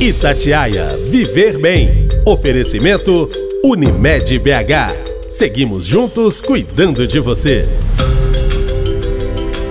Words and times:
Itatiaia 0.00 0.96
Viver 0.96 1.58
Bem. 1.58 2.06
Oferecimento 2.24 3.28
Unimed 3.64 4.38
BH. 4.38 5.28
Seguimos 5.28 5.86
juntos 5.86 6.40
cuidando 6.40 7.04
de 7.04 7.18
você. 7.18 7.64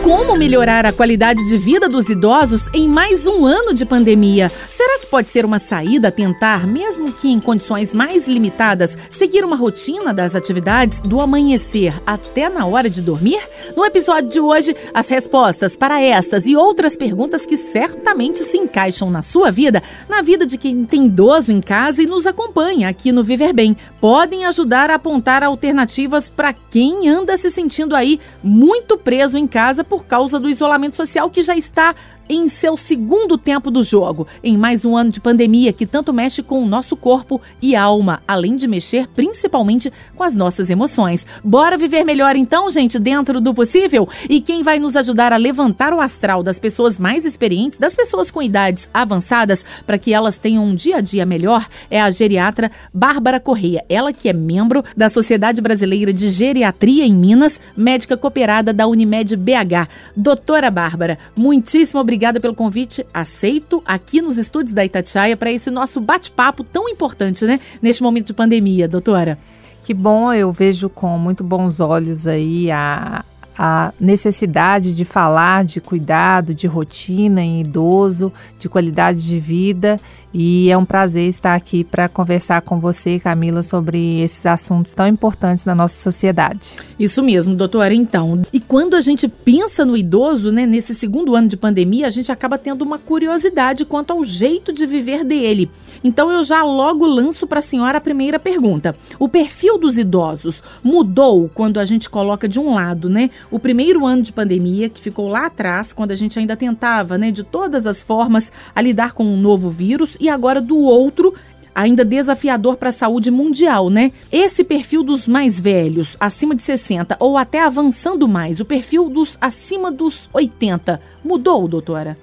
Como 0.07 0.37
melhorar 0.37 0.85
a 0.85 0.93
qualidade 0.93 1.45
de 1.49 1.57
vida 1.57 1.89
dos 1.89 2.07
idosos 2.07 2.69
em 2.73 2.87
mais 2.87 3.27
um 3.27 3.45
ano 3.45 3.73
de 3.73 3.85
pandemia? 3.85 4.49
Será 4.69 4.99
que 4.99 5.05
pode 5.07 5.29
ser 5.29 5.43
uma 5.43 5.59
saída 5.59 6.09
tentar, 6.09 6.65
mesmo 6.65 7.11
que 7.11 7.27
em 7.27 7.41
condições 7.41 7.93
mais 7.93 8.25
limitadas, 8.25 8.97
seguir 9.09 9.43
uma 9.43 9.57
rotina 9.57 10.13
das 10.13 10.33
atividades 10.33 11.01
do 11.01 11.19
amanhecer 11.19 11.93
até 12.05 12.47
na 12.47 12.65
hora 12.65 12.89
de 12.89 13.01
dormir? 13.01 13.41
No 13.75 13.83
episódio 13.83 14.29
de 14.29 14.39
hoje, 14.39 14.73
as 14.93 15.09
respostas 15.09 15.75
para 15.75 16.01
estas 16.01 16.47
e 16.47 16.55
outras 16.55 16.95
perguntas 16.95 17.45
que 17.45 17.57
certamente 17.57 18.39
se 18.39 18.57
encaixam 18.57 19.09
na 19.09 19.21
sua 19.21 19.51
vida, 19.51 19.83
na 20.07 20.21
vida 20.21 20.45
de 20.45 20.57
quem 20.57 20.85
tem 20.85 21.07
idoso 21.07 21.51
em 21.51 21.59
casa 21.59 22.01
e 22.01 22.07
nos 22.07 22.25
acompanha 22.25 22.87
aqui 22.87 23.11
no 23.11 23.25
Viver 23.25 23.51
Bem, 23.51 23.75
podem 23.99 24.45
ajudar 24.45 24.89
a 24.89 24.95
apontar 24.95 25.43
alternativas 25.43 26.29
para 26.29 26.53
quem 26.53 27.09
anda 27.09 27.35
se 27.35 27.51
sentindo 27.51 27.93
aí 27.93 28.21
muito 28.41 28.97
preso 28.97 29.37
em 29.37 29.45
casa 29.45 29.83
por 29.83 29.96
por 29.97 30.05
causa 30.05 30.39
do 30.39 30.47
isolamento 30.47 30.95
social 30.95 31.27
que 31.27 31.41
já 31.41 31.57
está 31.57 31.95
em 32.29 32.49
seu 32.49 32.75
segundo 32.75 33.37
tempo 33.37 33.71
do 33.71 33.81
jogo, 33.81 34.27
em 34.43 34.57
mais 34.57 34.83
um 34.83 34.97
ano 34.97 35.11
de 35.11 35.19
pandemia 35.19 35.71
que 35.71 35.85
tanto 35.85 36.11
mexe 36.11 36.43
com 36.43 36.61
o 36.61 36.67
nosso 36.67 36.95
corpo 36.95 37.41
e 37.61 37.75
alma, 37.75 38.21
além 38.27 38.55
de 38.55 38.67
mexer 38.67 39.07
principalmente 39.07 39.91
com 40.15 40.23
as 40.23 40.35
nossas 40.35 40.69
emoções. 40.69 41.25
Bora 41.43 41.77
viver 41.77 42.03
melhor 42.03 42.35
então, 42.35 42.69
gente, 42.69 42.99
dentro 42.99 43.39
do 43.39 43.53
possível? 43.53 44.07
E 44.29 44.41
quem 44.41 44.63
vai 44.63 44.79
nos 44.79 44.95
ajudar 44.95 45.31
a 45.31 45.37
levantar 45.37 45.93
o 45.93 46.01
astral 46.01 46.43
das 46.43 46.59
pessoas 46.59 46.97
mais 46.97 47.25
experientes, 47.25 47.79
das 47.79 47.95
pessoas 47.95 48.29
com 48.29 48.41
idades 48.41 48.89
avançadas, 48.93 49.65
para 49.85 49.97
que 49.97 50.13
elas 50.13 50.37
tenham 50.37 50.65
um 50.65 50.75
dia 50.75 50.97
a 50.97 51.01
dia 51.01 51.25
melhor, 51.25 51.65
é 51.89 52.01
a 52.01 52.09
geriatra 52.09 52.71
Bárbara 52.93 53.39
Correia. 53.39 53.85
Ela 53.87 54.11
que 54.11 54.27
é 54.27 54.33
membro 54.33 54.83
da 54.95 55.09
Sociedade 55.09 55.61
Brasileira 55.61 56.11
de 56.11 56.29
Geriatria 56.29 57.05
em 57.05 57.13
Minas, 57.13 57.59
médica 57.75 58.17
cooperada 58.17 58.73
da 58.73 58.87
Unimed 58.87 59.35
BH. 59.35 59.87
Doutora 60.15 60.69
Bárbara, 60.69 61.17
muitíssimo 61.35 62.01
obrigada 62.01 62.16
obrigada 62.17 62.39
pelo 62.39 62.55
convite 62.55 63.05
aceito 63.13 63.81
aqui 63.85 64.23
nos 64.23 64.39
estúdios 64.39 64.73
da 64.73 64.83
Itatiaia 64.83 65.37
para 65.37 65.51
esse 65.51 65.69
nosso 65.69 66.01
bate-papo 66.01 66.63
tão 66.63 66.89
importante, 66.89 67.45
né? 67.45 67.59
Neste 67.79 68.01
momento 68.01 68.27
de 68.27 68.33
pandemia, 68.33 68.87
doutora. 68.87 69.37
Que 69.83 69.93
bom, 69.93 70.33
eu 70.33 70.51
vejo 70.51 70.89
com 70.89 71.15
muito 71.15 71.43
bons 71.43 71.79
olhos 71.79 72.25
aí 72.25 72.71
a, 72.71 73.23
a 73.55 73.93
necessidade 73.99 74.95
de 74.95 75.05
falar 75.05 75.63
de 75.63 75.79
cuidado, 75.79 76.55
de 76.55 76.65
rotina 76.65 77.43
em 77.43 77.61
idoso, 77.61 78.33
de 78.57 78.67
qualidade 78.67 79.23
de 79.23 79.39
vida 79.39 79.99
e 80.33 80.69
é 80.69 80.77
um 80.77 80.83
prazer 80.85 81.27
estar 81.27 81.55
aqui 81.55 81.83
para 81.83 82.09
conversar 82.09 82.61
com 82.61 82.79
você, 82.79 83.19
Camila, 83.19 83.63
sobre 83.63 84.19
esses 84.21 84.45
assuntos 84.45 84.93
tão 84.93 85.07
importantes 85.07 85.63
na 85.63 85.73
nossa 85.73 85.95
sociedade. 85.95 86.75
Isso 86.99 87.23
mesmo, 87.23 87.55
doutora. 87.55 87.93
Então, 87.93 88.41
e 88.51 88.59
quando 88.59 88.95
a 88.95 89.01
gente 89.01 89.27
pensa 89.27 89.85
no 89.85 89.95
idoso, 89.95 90.51
né, 90.51 90.65
nesse 90.65 90.93
segundo 90.93 91.35
ano 91.35 91.47
de 91.47 91.55
pandemia, 91.55 92.07
a 92.07 92.09
gente 92.09 92.31
acaba 92.31 92.57
tendo 92.57 92.81
uma 92.81 92.99
curiosidade 92.99 93.85
quanto 93.85 94.11
ao 94.11 94.23
jeito 94.23 94.73
de 94.73 94.85
viver 94.85 95.23
dele. 95.23 95.71
Então, 96.03 96.31
eu 96.31 96.43
já 96.43 96.61
logo 96.61 97.05
lanço 97.05 97.47
para 97.47 97.59
a 97.59 97.61
senhora 97.61 97.97
a 97.97 98.01
primeira 98.01 98.37
pergunta. 98.37 98.95
O 99.17 99.29
perfil 99.29 99.77
dos 99.77 99.97
idosos 99.97 100.61
mudou 100.83 101.49
quando 101.53 101.79
a 101.79 101.85
gente 101.85 102.09
coloca 102.09 102.47
de 102.47 102.59
um 102.59 102.73
lado, 102.73 103.09
né, 103.09 103.29
o 103.49 103.59
primeiro 103.59 104.05
ano 104.05 104.21
de 104.21 104.33
pandemia, 104.33 104.89
que 104.89 104.99
ficou 104.99 105.29
lá 105.29 105.45
atrás, 105.45 105.93
quando 105.93 106.11
a 106.11 106.15
gente 106.15 106.37
ainda 106.37 106.57
tentava, 106.57 107.17
né, 107.17 107.31
de 107.31 107.43
todas 107.43 107.87
as 107.87 108.03
formas, 108.03 108.51
a 108.75 108.81
lidar 108.81 109.13
com 109.13 109.23
um 109.23 109.39
novo 109.39 109.69
vírus 109.69 110.16
e 110.19 110.29
agora 110.29 110.61
do 110.61 110.77
outro 110.77 111.33
ainda 111.77 112.03
desafiador 112.03 112.75
para 112.75 112.89
a 112.89 112.91
saúde 112.91 113.29
mundial, 113.29 113.91
né? 113.91 114.11
Esse 114.31 114.63
perfil 114.63 115.03
dos 115.03 115.27
mais 115.27 115.61
velhos, 115.61 116.17
acima 116.19 116.55
de 116.55 116.63
60 116.63 117.15
ou 117.19 117.37
até 117.37 117.61
avançando 117.61 118.27
mais, 118.27 118.59
o 118.59 118.65
perfil 118.65 119.09
dos 119.09 119.37
acima 119.39 119.91
dos 119.91 120.27
80, 120.33 120.99
mudou, 121.23 121.67
doutora? 121.67 122.17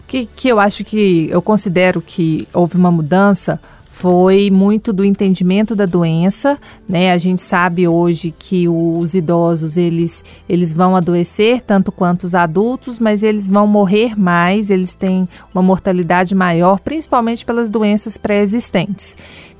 O 0.00 0.06
que, 0.08 0.26
que 0.26 0.48
eu 0.48 0.58
acho 0.58 0.82
que 0.82 1.28
eu 1.30 1.40
considero 1.40 2.00
que 2.00 2.48
houve 2.52 2.76
uma 2.76 2.90
mudança 2.90 3.60
foi 3.98 4.50
muito 4.50 4.92
do 4.92 5.02
entendimento 5.02 5.74
da 5.74 5.86
doença, 5.86 6.58
né? 6.86 7.12
A 7.12 7.16
gente 7.16 7.40
sabe 7.40 7.88
hoje 7.88 8.30
que 8.38 8.68
os 8.68 9.14
idosos 9.14 9.78
eles, 9.78 10.22
eles 10.46 10.74
vão 10.74 10.94
adoecer 10.94 11.62
tanto 11.62 11.90
quanto 11.90 12.24
os 12.24 12.34
adultos, 12.34 13.00
mas 13.00 13.22
eles 13.22 13.48
vão 13.48 13.66
morrer 13.66 14.14
mais, 14.14 14.68
eles 14.68 14.92
têm 14.92 15.26
uma 15.54 15.62
mortalidade 15.62 16.34
maior, 16.34 16.78
principalmente 16.78 17.42
pelas 17.42 17.70
doenças 17.70 18.18
pré-existentes. 18.18 19.16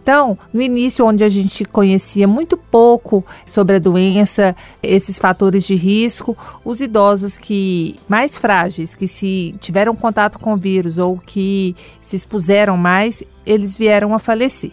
Então, 0.06 0.38
no 0.52 0.62
início, 0.62 1.04
onde 1.04 1.24
a 1.24 1.28
gente 1.28 1.64
conhecia 1.64 2.28
muito 2.28 2.56
pouco 2.56 3.26
sobre 3.44 3.74
a 3.74 3.78
doença, 3.80 4.54
esses 4.80 5.18
fatores 5.18 5.66
de 5.66 5.74
risco, 5.74 6.38
os 6.64 6.80
idosos 6.80 7.36
que 7.36 7.96
mais 8.08 8.38
frágeis, 8.38 8.94
que 8.94 9.08
se 9.08 9.56
tiveram 9.58 9.96
contato 9.96 10.38
com 10.38 10.52
o 10.52 10.56
vírus 10.56 10.98
ou 10.98 11.18
que 11.18 11.74
se 12.00 12.14
expuseram 12.14 12.76
mais, 12.76 13.24
eles 13.44 13.76
vieram 13.76 14.14
a 14.14 14.20
falecer 14.20 14.70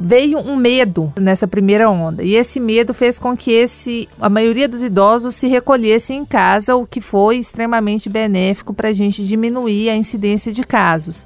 veio 0.00 0.38
um 0.38 0.56
medo 0.56 1.12
nessa 1.16 1.46
primeira 1.46 1.88
onda 1.88 2.24
e 2.24 2.34
esse 2.34 2.58
medo 2.58 2.92
fez 2.92 3.16
com 3.16 3.36
que 3.36 3.52
esse 3.52 4.08
a 4.20 4.28
maioria 4.28 4.68
dos 4.68 4.82
idosos 4.82 5.36
se 5.36 5.46
recolhesse 5.46 6.12
em 6.12 6.24
casa, 6.24 6.74
o 6.74 6.84
que 6.84 7.00
foi 7.00 7.36
extremamente 7.36 8.08
benéfico 8.08 8.74
para 8.74 8.88
a 8.88 8.92
gente 8.92 9.24
diminuir 9.24 9.90
a 9.90 9.96
incidência 9.96 10.52
de 10.52 10.64
casos. 10.64 11.24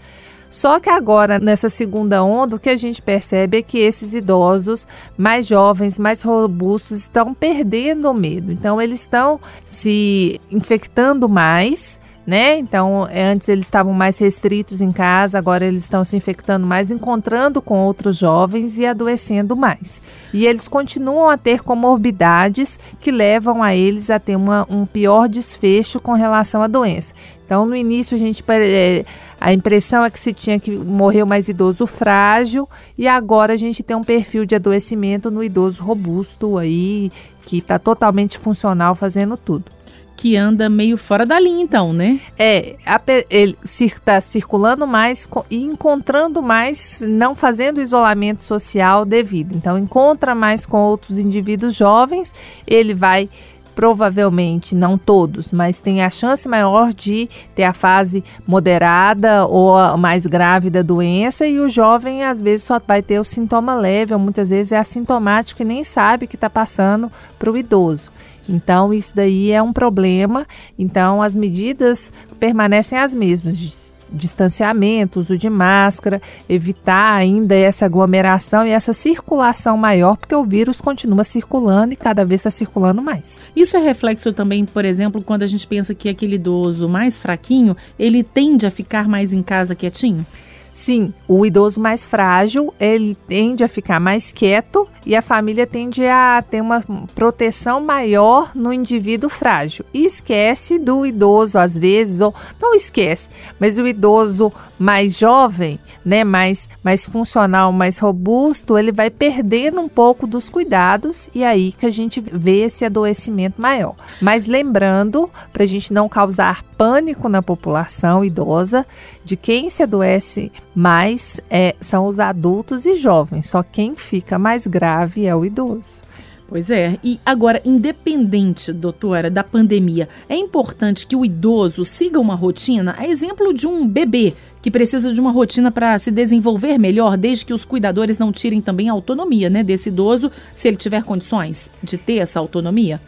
Só 0.51 0.81
que 0.81 0.89
agora, 0.89 1.39
nessa 1.39 1.69
segunda 1.69 2.23
onda, 2.23 2.57
o 2.57 2.59
que 2.59 2.71
a 2.71 2.77
gente 2.77 3.03
percebe 3.03 3.59
é 3.59 3.63
que 3.63 3.79
esses 3.79 4.15
idosos 4.15 4.87
mais 5.17 5.47
jovens, 5.47 5.99
mais 5.99 6.23
robustos, 6.23 6.99
estão 6.99 7.35
perdendo 7.35 8.11
o 8.11 8.15
medo. 8.15 8.51
Então, 8.51 8.81
eles 8.81 9.01
estão 9.01 9.41
se 9.65 10.41
infectando 10.51 11.29
mais 11.29 12.01
né? 12.29 12.59
Então, 12.59 13.09
é, 13.11 13.25
antes 13.25 13.49
eles 13.49 13.65
estavam 13.65 13.95
mais 13.95 14.19
restritos 14.19 14.83
em 14.83 14.93
casa, 14.93 15.39
agora 15.39 15.65
eles 15.65 15.81
estão 15.81 16.05
se 16.05 16.15
infectando 16.15 16.67
mais, 16.67 16.91
encontrando 16.91 17.63
com 17.63 17.81
outros 17.81 18.19
jovens 18.19 18.79
e 18.79 18.85
adoecendo 18.85 19.57
mais. 19.57 20.03
E 20.31 20.45
eles 20.45 20.69
continuam 20.69 21.31
a 21.31 21.39
ter 21.39 21.63
comorbidades 21.63 22.79
que 23.01 23.11
levam 23.11 23.63
a 23.63 23.75
eles 23.75 24.11
a 24.11 24.19
ter 24.19 24.37
uma, 24.37 24.67
um 24.69 24.85
pior 24.85 25.27
desfecho 25.27 26.01
com 26.01 26.13
relação 26.13 26.61
à 26.61 26.67
doença. 26.67 27.15
Então, 27.47 27.65
no 27.65 27.75
início, 27.75 28.15
a 28.15 28.19
gente 28.19 28.45
é, 28.47 29.07
a 29.41 29.51
impressão 29.55 30.05
é 30.05 30.11
que 30.11 30.21
se 30.21 30.35
tinha 30.35 30.61
que 30.61 30.73
morrer 30.73 31.23
o 31.23 31.27
mais 31.27 31.49
idoso 31.49 31.87
frágil 31.87 32.69
e 32.99 33.09
agora 33.09 33.55
a 33.55 33.57
gente 33.57 33.83
tem 33.83 33.97
um 33.97 34.05
perfil 34.05 34.45
de 34.45 34.55
adoecimento 34.55 35.31
no 35.31 35.43
idoso 35.43 35.83
robusto 35.83 36.59
aí 36.59 37.11
que 37.45 37.57
está 37.57 37.79
totalmente 37.79 38.37
funcional 38.37 38.95
fazendo 38.95 39.35
tudo 39.35 39.79
que 40.19 40.37
anda 40.37 40.69
meio 40.69 40.97
fora 40.97 41.25
da 41.25 41.39
linha, 41.39 41.63
então, 41.63 41.93
né? 41.93 42.19
É, 42.37 42.75
a, 42.85 43.01
ele 43.31 43.57
está 43.63 44.21
circulando 44.21 44.85
mais 44.85 45.29
e 45.49 45.63
encontrando 45.63 46.43
mais, 46.43 47.01
não 47.07 47.37
fazendo 47.37 47.81
isolamento 47.81 48.43
social 48.43 49.05
devido. 49.05 49.55
Então, 49.55 49.79
encontra 49.79 50.35
mais 50.35 50.67
com 50.67 50.79
outros 50.79 51.21
indivíduos 51.21 51.77
jovens, 51.77 52.35
ele 52.67 52.95
vai 52.95 53.31
provavelmente 53.77 54.75
não 54.75 54.99
todos, 54.99 55.53
mas 55.53 55.79
tem 55.79 56.03
a 56.03 56.11
chance 56.11 56.49
maior 56.49 56.93
de 56.93 57.29
ter 57.55 57.63
a 57.63 57.73
fase 57.73 58.25
moderada 58.45 59.47
ou 59.47 59.97
mais 59.97 60.27
grave 60.27 60.69
da 60.69 60.83
doença 60.83 61.47
e 61.47 61.61
o 61.61 61.69
jovem 61.69 62.25
às 62.25 62.41
vezes 62.41 62.67
só 62.67 62.81
vai 62.85 63.03
ter 63.03 63.21
o 63.21 63.25
sintoma 63.25 63.77
leve 63.77 64.13
ou 64.13 64.19
muitas 64.19 64.51
vezes 64.51 64.73
é 64.73 64.79
assintomático 64.79 65.63
e 65.63 65.65
nem 65.65 65.85
sabe 65.85 66.27
que 66.27 66.35
está 66.35 66.51
passando 66.51 67.09
para 67.39 67.53
o 67.53 67.57
idoso. 67.57 68.11
Então, 68.49 68.93
isso 68.93 69.15
daí 69.15 69.53
é 69.53 69.63
um 69.63 69.73
problema. 69.73 70.47
Então, 70.79 71.21
as 71.21 71.37
medidas 71.37 72.13
permanecem 72.39 72.99
as 72.99 73.15
mesmas 73.15 73.93
distanciamento, 74.13 75.19
uso 75.19 75.37
de 75.37 75.49
máscara, 75.51 76.21
evitar 76.49 77.15
ainda 77.15 77.55
essa 77.55 77.87
aglomeração 77.87 78.67
e 78.67 78.71
essa 78.71 78.93
circulação 78.93 79.77
maior, 79.77 80.17
porque 80.17 80.35
o 80.35 80.45
vírus 80.45 80.81
continua 80.81 81.25
circulando 81.25 81.93
e 81.93 81.97
cada 81.97 82.25
vez 82.25 82.41
está 82.41 82.51
circulando 82.51 83.03
mais. 83.03 83.47
Isso 83.55 83.77
é 83.77 83.81
reflexo 83.81 84.33
também, 84.33 84.65
por 84.65 84.85
exemplo, 84.85 85.23
quando 85.23 85.43
a 85.43 85.47
gente 85.47 85.67
pensa 85.67 85.95
que 85.95 86.09
aquele 86.09 86.37
idoso 86.37 86.89
mais 86.89 87.19
fraquinho, 87.19 87.77
ele 87.99 88.23
tende 88.23 88.67
a 88.67 88.71
ficar 88.71 89.09
mais 89.09 89.33
em 89.33 89.43
casa 89.43 89.75
quietinho? 89.75 90.25
Sim, 90.73 91.13
o 91.27 91.45
idoso 91.45 91.81
mais 91.81 92.07
frágil, 92.07 92.73
ele 92.79 93.17
tende 93.27 93.65
a 93.65 93.69
ficar 93.69 93.99
mais 93.99 94.31
quieto 94.31 94.87
e 95.05 95.17
a 95.17 95.23
família 95.23 95.67
tende 95.67 96.07
a 96.07 96.43
ter 96.49 96.61
uma 96.61 96.83
proteção 97.15 97.81
maior 97.81 98.53
no 98.55 98.73
indivíduo 98.73 99.29
frágil. 99.29 99.85
E 99.93 100.05
esquece 100.05 100.79
do 100.79 101.07
idoso, 101.07 101.59
às 101.59 101.77
vezes, 101.77 102.21
ou 102.21 102.35
não 102.61 102.75
esquece, 102.75 103.29
mas 103.59 103.79
o 103.79 103.87
idoso 103.87 104.53
mais 104.79 105.19
jovem, 105.19 105.79
né, 106.05 106.23
mais, 106.23 106.69
mais 106.83 107.05
funcional, 107.05 107.73
mais 107.73 107.99
robusto, 107.99 108.79
ele 108.79 108.93
vai 108.93 109.11
perdendo 109.11 109.81
um 109.81 109.89
pouco 109.89 110.27
dos 110.27 110.49
cuidados 110.49 111.29
e 111.35 111.43
aí 111.45 111.73
que 111.73 111.85
a 111.85 111.91
gente 111.91 112.21
vê 112.21 112.61
esse 112.61 112.85
adoecimento 112.85 113.61
maior. 113.61 113.95
Mas 114.23 114.47
lembrando, 114.47 115.31
para 115.53 115.65
a 115.65 115.67
gente 115.67 115.93
não 115.93 116.09
causar 116.09 116.63
pânico 116.77 117.29
na 117.29 117.43
população 117.43 118.25
idosa, 118.25 118.87
de 119.25 119.37
quem 119.37 119.69
se 119.69 119.83
adoece 119.83 120.51
mais 120.75 121.41
é, 121.51 121.75
são 121.81 122.07
os 122.07 122.21
adultos 122.21 122.87
e 122.87 122.95
jovens, 122.95 123.51
só 123.51 123.63
quem 123.63 123.97
fica 123.97 124.39
mais 124.39 124.67
grave 124.67 124.89
é 125.27 125.35
o 125.35 125.45
idoso. 125.45 126.09
Pois 126.49 126.71
é, 126.71 126.99
e 127.05 127.21
agora, 127.27 127.61
independente, 127.63 128.73
doutora, 128.73 129.31
da 129.31 129.45
pandemia, 129.45 130.09
é 130.27 130.35
importante 130.35 131.07
que 131.07 131.15
o 131.15 131.23
idoso 131.23 131.85
siga 131.85 132.19
uma 132.19 132.35
rotina, 132.35 132.95
a 132.97 133.07
exemplo 133.07 133.53
de 133.53 133.67
um 133.67 133.87
bebê 133.87 134.33
que 134.63 134.71
precisa 134.71 135.13
de 135.13 135.21
uma 135.21 135.31
rotina 135.31 135.71
para 135.71 135.99
se 135.99 136.11
desenvolver 136.11 136.79
melhor, 136.79 137.19
desde 137.19 137.45
que 137.45 137.53
os 137.53 137.67
cuidadores 137.67 138.17
não 138.17 138.33
tirem 138.33 138.63
também 138.63 138.89
a 138.89 138.93
autonomia 138.93 139.51
né, 139.51 139.63
desse 139.63 139.91
idoso, 139.91 140.33
se 140.55 140.69
ele 140.69 140.79
tiver 140.79 141.05
condições 141.05 141.71
de 141.83 141.99
ter 141.99 142.17
essa 142.17 142.41
autonomia? 142.41 142.99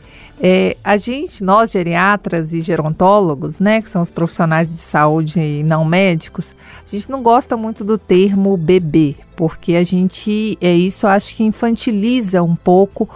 É, 0.42 0.75
a 0.82 0.96
gente, 0.96 1.44
nós 1.44 1.72
geriatras 1.72 2.54
e 2.54 2.60
gerontólogos, 2.60 3.60
né, 3.60 3.82
que 3.82 3.90
são 3.90 4.00
os 4.00 4.08
profissionais 4.08 4.72
de 4.72 4.81
saúde 4.81 5.38
e 5.38 5.62
não 5.62 5.84
médicos, 5.84 6.56
a 6.87 6.90
gente 6.90 7.10
não 7.10 7.22
gosta 7.22 7.58
muito 7.58 7.84
do 7.84 7.98
termo 7.98 8.56
bebê, 8.56 9.16
porque 9.37 9.75
a 9.75 9.84
gente, 9.84 10.56
é 10.60 10.72
isso, 10.72 11.06
acho 11.06 11.37
que 11.37 11.44
infantiliza 11.44 12.42
um 12.42 12.56
pouco 12.56 13.06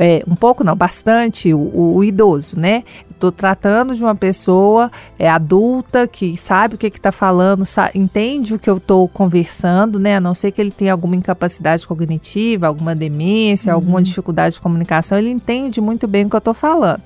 é, 0.00 0.24
um 0.26 0.34
pouco 0.34 0.64
não, 0.64 0.74
bastante 0.74 1.52
o, 1.52 1.96
o 1.96 2.02
idoso, 2.02 2.58
né? 2.58 2.84
Estou 3.10 3.30
tratando 3.30 3.94
de 3.94 4.02
uma 4.02 4.14
pessoa 4.14 4.90
é, 5.18 5.28
adulta 5.28 6.08
que 6.08 6.34
sabe 6.38 6.74
o 6.74 6.78
que 6.78 6.86
está 6.86 7.12
falando, 7.12 7.66
sabe, 7.66 7.98
entende 7.98 8.54
o 8.54 8.58
que 8.58 8.70
eu 8.70 8.78
estou 8.78 9.06
conversando, 9.06 9.98
né? 9.98 10.16
A 10.16 10.20
não 10.20 10.34
ser 10.34 10.52
que 10.52 10.60
ele 10.60 10.70
tenha 10.70 10.92
alguma 10.92 11.16
incapacidade 11.16 11.86
cognitiva, 11.86 12.66
alguma 12.66 12.94
demência, 12.94 13.74
uhum. 13.74 13.76
alguma 13.76 14.00
dificuldade 14.00 14.54
de 14.54 14.60
comunicação, 14.62 15.18
ele 15.18 15.28
entende 15.28 15.82
muito 15.82 16.08
bem 16.08 16.24
o 16.24 16.30
que 16.30 16.36
eu 16.36 16.38
estou 16.38 16.54
falando. 16.54 17.02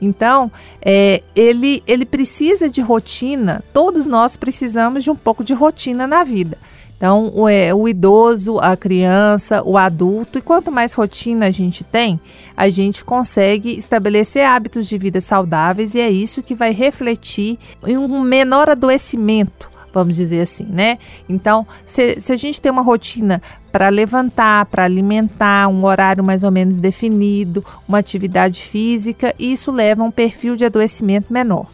Então, 0.00 0.48
é, 0.80 1.24
ele, 1.34 1.82
ele 1.84 2.06
precisa 2.06 2.68
de 2.68 2.80
rotina, 2.80 3.64
todos 3.72 4.06
nós 4.06 4.36
precisamos 4.36 5.02
de 5.02 5.10
um 5.10 5.16
pouco 5.16 5.42
de 5.42 5.52
rotina 5.52 6.06
na 6.06 6.22
vida. 6.22 6.56
Então, 6.96 7.30
o, 7.34 7.48
é, 7.48 7.74
o 7.74 7.86
idoso, 7.86 8.58
a 8.58 8.76
criança, 8.76 9.62
o 9.62 9.76
adulto, 9.76 10.38
e 10.38 10.42
quanto 10.42 10.72
mais 10.72 10.94
rotina 10.94 11.46
a 11.46 11.50
gente 11.50 11.84
tem, 11.84 12.18
a 12.56 12.68
gente 12.70 13.04
consegue 13.04 13.76
estabelecer 13.76 14.44
hábitos 14.46 14.88
de 14.88 14.96
vida 14.96 15.20
saudáveis 15.20 15.94
e 15.94 16.00
é 16.00 16.10
isso 16.10 16.42
que 16.42 16.54
vai 16.54 16.72
refletir 16.72 17.58
em 17.86 17.98
um 17.98 18.20
menor 18.20 18.70
adoecimento 18.70 19.76
vamos 19.92 20.16
dizer 20.16 20.42
assim, 20.42 20.66
né? 20.66 20.98
Então, 21.26 21.66
se, 21.86 22.20
se 22.20 22.30
a 22.30 22.36
gente 22.36 22.60
tem 22.60 22.70
uma 22.70 22.82
rotina 22.82 23.40
para 23.72 23.88
levantar, 23.88 24.66
para 24.66 24.84
alimentar, 24.84 25.68
um 25.68 25.86
horário 25.86 26.22
mais 26.22 26.44
ou 26.44 26.50
menos 26.50 26.78
definido, 26.78 27.64
uma 27.88 27.96
atividade 27.96 28.60
física, 28.60 29.34
isso 29.38 29.72
leva 29.72 30.02
a 30.02 30.04
um 30.04 30.10
perfil 30.10 30.54
de 30.54 30.66
adoecimento 30.66 31.32
menor. 31.32 31.66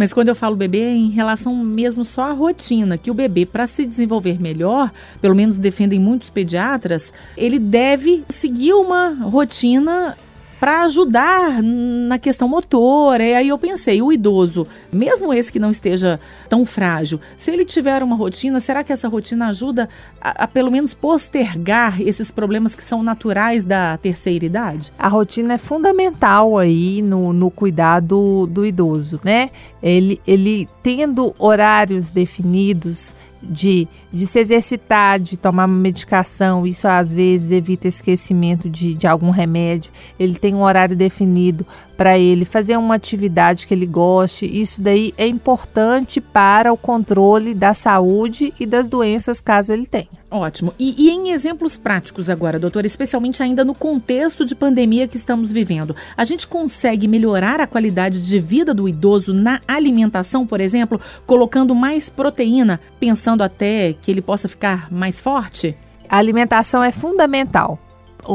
Mas 0.00 0.14
quando 0.14 0.28
eu 0.28 0.34
falo 0.34 0.56
bebê, 0.56 0.78
é 0.78 0.96
em 0.96 1.10
relação 1.10 1.54
mesmo 1.54 2.02
só 2.04 2.22
à 2.22 2.32
rotina, 2.32 2.96
que 2.96 3.10
o 3.10 3.14
bebê, 3.14 3.44
para 3.44 3.66
se 3.66 3.84
desenvolver 3.84 4.40
melhor, 4.40 4.90
pelo 5.20 5.34
menos 5.34 5.58
defendem 5.58 6.00
muitos 6.00 6.30
pediatras, 6.30 7.12
ele 7.36 7.58
deve 7.58 8.24
seguir 8.26 8.72
uma 8.72 9.10
rotina 9.10 10.16
para 10.60 10.82
ajudar 10.82 11.62
na 11.62 12.18
questão 12.18 12.46
motora. 12.46 13.24
E 13.24 13.34
aí 13.34 13.48
eu 13.48 13.56
pensei, 13.56 14.02
o 14.02 14.12
idoso, 14.12 14.66
mesmo 14.92 15.32
esse 15.32 15.50
que 15.50 15.58
não 15.58 15.70
esteja 15.70 16.20
tão 16.50 16.66
frágil, 16.66 17.18
se 17.34 17.50
ele 17.50 17.64
tiver 17.64 18.02
uma 18.02 18.14
rotina, 18.14 18.60
será 18.60 18.84
que 18.84 18.92
essa 18.92 19.08
rotina 19.08 19.48
ajuda 19.48 19.88
a, 20.20 20.44
a 20.44 20.46
pelo 20.46 20.70
menos 20.70 20.92
postergar 20.92 22.00
esses 22.02 22.30
problemas 22.30 22.74
que 22.74 22.82
são 22.82 23.02
naturais 23.02 23.64
da 23.64 23.96
terceira 23.96 24.44
idade? 24.44 24.92
A 24.98 25.08
rotina 25.08 25.54
é 25.54 25.58
fundamental 25.58 26.58
aí 26.58 27.00
no, 27.00 27.32
no 27.32 27.50
cuidado 27.50 28.46
do 28.46 28.66
idoso, 28.66 29.18
né? 29.24 29.48
Ele, 29.82 30.20
ele 30.26 30.68
tendo 30.82 31.34
horários 31.38 32.10
definidos, 32.10 33.14
de, 33.42 33.88
de 34.12 34.26
se 34.26 34.38
exercitar, 34.38 35.18
de 35.18 35.36
tomar 35.36 35.66
medicação, 35.66 36.66
isso 36.66 36.86
às 36.86 37.12
vezes 37.12 37.52
evita 37.52 37.88
esquecimento 37.88 38.68
de, 38.68 38.94
de 38.94 39.06
algum 39.06 39.30
remédio. 39.30 39.92
Ele 40.18 40.34
tem 40.34 40.54
um 40.54 40.62
horário 40.62 40.96
definido 40.96 41.66
para 42.00 42.18
ele 42.18 42.46
fazer 42.46 42.78
uma 42.78 42.94
atividade 42.94 43.66
que 43.66 43.74
ele 43.74 43.84
goste. 43.84 44.46
Isso 44.46 44.80
daí 44.80 45.12
é 45.18 45.26
importante 45.26 46.18
para 46.18 46.72
o 46.72 46.76
controle 46.78 47.52
da 47.52 47.74
saúde 47.74 48.54
e 48.58 48.64
das 48.64 48.88
doenças, 48.88 49.38
caso 49.38 49.70
ele 49.70 49.84
tenha. 49.84 50.08
Ótimo. 50.30 50.72
E, 50.78 50.94
e, 50.96 51.10
em 51.10 51.30
exemplos 51.30 51.76
práticos 51.76 52.30
agora, 52.30 52.58
doutora, 52.58 52.86
especialmente 52.86 53.42
ainda 53.42 53.66
no 53.66 53.74
contexto 53.74 54.46
de 54.46 54.54
pandemia 54.54 55.06
que 55.06 55.18
estamos 55.18 55.52
vivendo, 55.52 55.94
a 56.16 56.24
gente 56.24 56.48
consegue 56.48 57.06
melhorar 57.06 57.60
a 57.60 57.66
qualidade 57.66 58.26
de 58.26 58.40
vida 58.40 58.72
do 58.72 58.88
idoso 58.88 59.34
na 59.34 59.60
alimentação, 59.68 60.46
por 60.46 60.58
exemplo, 60.58 60.98
colocando 61.26 61.74
mais 61.74 62.08
proteína, 62.08 62.80
pensando 62.98 63.42
até 63.42 63.92
que 63.92 64.10
ele 64.10 64.22
possa 64.22 64.48
ficar 64.48 64.90
mais 64.90 65.20
forte? 65.20 65.76
A 66.08 66.16
alimentação 66.16 66.82
é 66.82 66.90
fundamental 66.90 67.78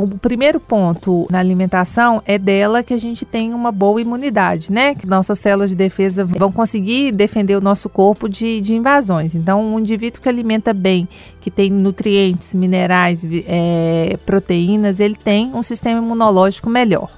o 0.03 0.07
primeiro 0.07 0.59
ponto 0.59 1.27
na 1.29 1.39
alimentação 1.39 2.21
é 2.25 2.37
dela 2.37 2.83
que 2.83 2.93
a 2.93 2.97
gente 2.97 3.25
tem 3.25 3.53
uma 3.53 3.71
boa 3.71 4.01
imunidade, 4.01 4.71
né? 4.71 4.93
Que 4.93 5.07
nossas 5.07 5.39
células 5.39 5.69
de 5.69 5.75
defesa 5.75 6.25
vão 6.25 6.51
conseguir 6.51 7.11
defender 7.11 7.55
o 7.55 7.61
nosso 7.61 7.87
corpo 7.89 8.27
de, 8.27 8.59
de 8.61 8.75
invasões. 8.75 9.35
Então, 9.35 9.63
um 9.63 9.79
indivíduo 9.79 10.21
que 10.21 10.29
alimenta 10.29 10.73
bem, 10.73 11.07
que 11.39 11.49
tem 11.49 11.69
nutrientes, 11.69 12.53
minerais, 12.53 13.25
é, 13.47 14.17
proteínas, 14.25 14.99
ele 14.99 15.15
tem 15.15 15.51
um 15.53 15.63
sistema 15.63 15.99
imunológico 15.99 16.69
melhor. 16.69 17.09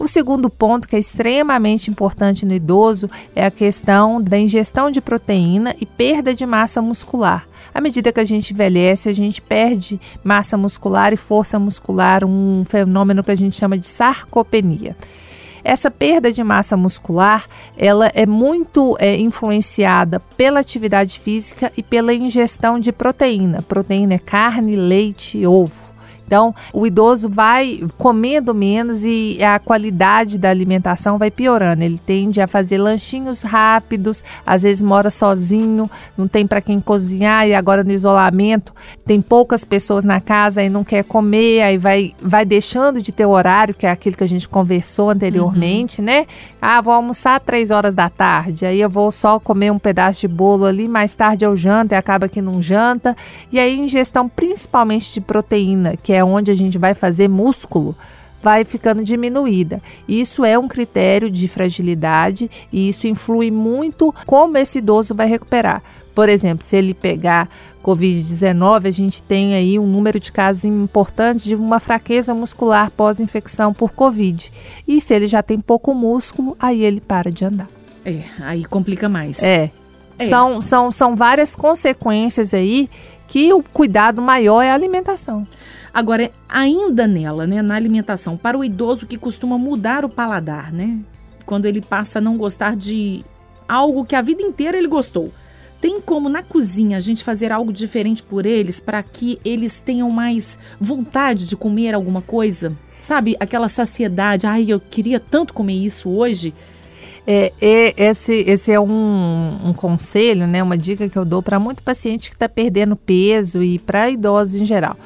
O 0.00 0.08
segundo 0.08 0.48
ponto, 0.48 0.88
que 0.88 0.96
é 0.96 0.98
extremamente 0.98 1.90
importante 1.90 2.46
no 2.46 2.54
idoso, 2.54 3.06
é 3.36 3.44
a 3.44 3.50
questão 3.50 4.18
da 4.18 4.38
ingestão 4.38 4.90
de 4.90 4.98
proteína 4.98 5.76
e 5.78 5.84
perda 5.84 6.34
de 6.34 6.46
massa 6.46 6.80
muscular. 6.80 7.46
À 7.74 7.82
medida 7.82 8.10
que 8.10 8.18
a 8.18 8.24
gente 8.24 8.54
envelhece, 8.54 9.10
a 9.10 9.12
gente 9.12 9.42
perde 9.42 10.00
massa 10.24 10.56
muscular 10.56 11.12
e 11.12 11.18
força 11.18 11.58
muscular, 11.58 12.24
um 12.24 12.64
fenômeno 12.64 13.22
que 13.22 13.30
a 13.30 13.36
gente 13.36 13.54
chama 13.54 13.76
de 13.76 13.86
sarcopenia. 13.86 14.96
Essa 15.62 15.90
perda 15.90 16.32
de 16.32 16.42
massa 16.42 16.78
muscular, 16.78 17.44
ela 17.76 18.10
é 18.14 18.24
muito 18.24 18.96
é, 18.98 19.18
influenciada 19.18 20.18
pela 20.34 20.60
atividade 20.60 21.20
física 21.20 21.70
e 21.76 21.82
pela 21.82 22.14
ingestão 22.14 22.80
de 22.80 22.90
proteína. 22.90 23.60
Proteína 23.60 24.14
é 24.14 24.18
carne, 24.18 24.76
leite, 24.76 25.46
ovo. 25.46 25.89
Então, 26.30 26.54
o 26.72 26.86
idoso 26.86 27.28
vai 27.28 27.82
comendo 27.98 28.54
menos 28.54 29.04
e 29.04 29.42
a 29.42 29.58
qualidade 29.58 30.38
da 30.38 30.48
alimentação 30.48 31.18
vai 31.18 31.28
piorando. 31.28 31.82
Ele 31.82 31.98
tende 31.98 32.40
a 32.40 32.46
fazer 32.46 32.78
lanchinhos 32.78 33.42
rápidos, 33.42 34.22
às 34.46 34.62
vezes 34.62 34.80
mora 34.80 35.10
sozinho, 35.10 35.90
não 36.16 36.28
tem 36.28 36.46
para 36.46 36.60
quem 36.60 36.78
cozinhar 36.78 37.48
e 37.48 37.52
agora 37.52 37.82
no 37.82 37.90
isolamento 37.90 38.72
tem 39.04 39.20
poucas 39.20 39.64
pessoas 39.64 40.04
na 40.04 40.20
casa 40.20 40.62
e 40.62 40.70
não 40.70 40.84
quer 40.84 41.02
comer, 41.02 41.62
aí 41.62 41.76
vai, 41.76 42.14
vai 42.22 42.44
deixando 42.44 43.02
de 43.02 43.10
ter 43.10 43.26
o 43.26 43.30
horário, 43.30 43.74
que 43.74 43.84
é 43.84 43.90
aquilo 43.90 44.16
que 44.16 44.22
a 44.22 44.28
gente 44.28 44.48
conversou 44.48 45.10
anteriormente, 45.10 46.00
uhum. 46.00 46.06
né? 46.06 46.26
Ah, 46.62 46.80
vou 46.80 46.94
almoçar 46.94 47.40
três 47.40 47.72
horas 47.72 47.96
da 47.96 48.08
tarde, 48.08 48.64
aí 48.64 48.80
eu 48.80 48.88
vou 48.88 49.10
só 49.10 49.40
comer 49.40 49.72
um 49.72 49.80
pedaço 49.80 50.20
de 50.20 50.28
bolo 50.28 50.64
ali, 50.64 50.86
mais 50.86 51.12
tarde 51.12 51.44
eu 51.44 51.56
janto 51.56 51.90
e 51.90 51.96
acaba 51.96 52.28
que 52.28 52.40
não 52.40 52.62
janta. 52.62 53.16
E 53.50 53.58
aí 53.58 53.76
ingestão 53.76 54.28
principalmente 54.28 55.12
de 55.12 55.20
proteína, 55.20 55.96
que 55.96 56.12
é 56.12 56.19
é 56.20 56.24
onde 56.24 56.50
a 56.50 56.54
gente 56.54 56.78
vai 56.78 56.94
fazer 56.94 57.28
músculo, 57.28 57.96
vai 58.42 58.64
ficando 58.64 59.02
diminuída. 59.02 59.82
Isso 60.08 60.44
é 60.44 60.58
um 60.58 60.68
critério 60.68 61.30
de 61.30 61.48
fragilidade 61.48 62.50
e 62.72 62.88
isso 62.88 63.06
influi 63.06 63.50
muito 63.50 64.14
como 64.26 64.56
esse 64.56 64.78
idoso 64.78 65.14
vai 65.14 65.26
recuperar. 65.26 65.82
Por 66.14 66.28
exemplo, 66.28 66.64
se 66.64 66.76
ele 66.76 66.92
pegar 66.92 67.48
Covid-19, 67.82 68.86
a 68.86 68.90
gente 68.90 69.22
tem 69.22 69.54
aí 69.54 69.78
um 69.78 69.86
número 69.86 70.20
de 70.20 70.30
casos 70.30 70.64
importantes 70.64 71.44
de 71.44 71.54
uma 71.54 71.80
fraqueza 71.80 72.34
muscular 72.34 72.90
pós-infecção 72.90 73.72
por 73.72 73.92
Covid. 73.92 74.52
E 74.86 75.00
se 75.00 75.14
ele 75.14 75.26
já 75.26 75.42
tem 75.42 75.58
pouco 75.58 75.94
músculo, 75.94 76.56
aí 76.60 76.82
ele 76.82 77.00
para 77.00 77.30
de 77.30 77.44
andar. 77.44 77.68
É, 78.04 78.22
aí 78.40 78.64
complica 78.64 79.08
mais. 79.08 79.42
É. 79.42 79.70
é. 80.18 80.28
São, 80.28 80.60
são, 80.60 80.92
são 80.92 81.16
várias 81.16 81.54
consequências 81.54 82.52
aí 82.52 82.88
que 83.30 83.52
o 83.52 83.62
cuidado 83.62 84.20
maior 84.20 84.60
é 84.60 84.72
a 84.72 84.74
alimentação. 84.74 85.46
Agora, 85.94 86.32
ainda 86.48 87.06
nela, 87.06 87.46
né, 87.46 87.62
na 87.62 87.76
alimentação, 87.76 88.36
para 88.36 88.58
o 88.58 88.64
idoso 88.64 89.06
que 89.06 89.16
costuma 89.16 89.56
mudar 89.56 90.04
o 90.04 90.08
paladar, 90.08 90.72
né? 90.72 90.98
Quando 91.46 91.64
ele 91.64 91.80
passa 91.80 92.18
a 92.18 92.20
não 92.20 92.36
gostar 92.36 92.74
de 92.74 93.24
algo 93.68 94.04
que 94.04 94.16
a 94.16 94.20
vida 94.22 94.42
inteira 94.42 94.76
ele 94.76 94.88
gostou. 94.88 95.32
Tem 95.80 96.00
como 96.00 96.28
na 96.28 96.42
cozinha 96.42 96.96
a 96.96 97.00
gente 97.00 97.22
fazer 97.22 97.52
algo 97.52 97.72
diferente 97.72 98.20
por 98.20 98.44
eles 98.44 98.80
para 98.80 99.00
que 99.00 99.38
eles 99.44 99.78
tenham 99.78 100.10
mais 100.10 100.58
vontade 100.80 101.46
de 101.46 101.56
comer 101.56 101.94
alguma 101.94 102.20
coisa? 102.20 102.76
Sabe, 103.00 103.36
aquela 103.38 103.68
saciedade, 103.68 104.44
ai, 104.44 104.66
eu 104.68 104.80
queria 104.80 105.20
tanto 105.20 105.54
comer 105.54 105.74
isso 105.74 106.10
hoje. 106.10 106.52
É, 107.26 107.52
é, 107.60 108.04
esse, 108.04 108.32
esse 108.46 108.72
é 108.72 108.80
um, 108.80 109.58
um, 109.64 109.72
conselho, 109.72 110.46
né, 110.46 110.62
uma 110.62 110.76
dica 110.76 111.08
que 111.08 111.18
eu 111.18 111.24
dou 111.24 111.42
para 111.42 111.60
muito 111.60 111.82
paciente 111.82 112.30
que 112.30 112.36
está 112.36 112.48
perdendo 112.48 112.96
peso 112.96 113.62
e 113.62 113.78
para 113.78 114.10
idosos 114.10 114.60
em 114.60 114.64
geral 114.64 114.96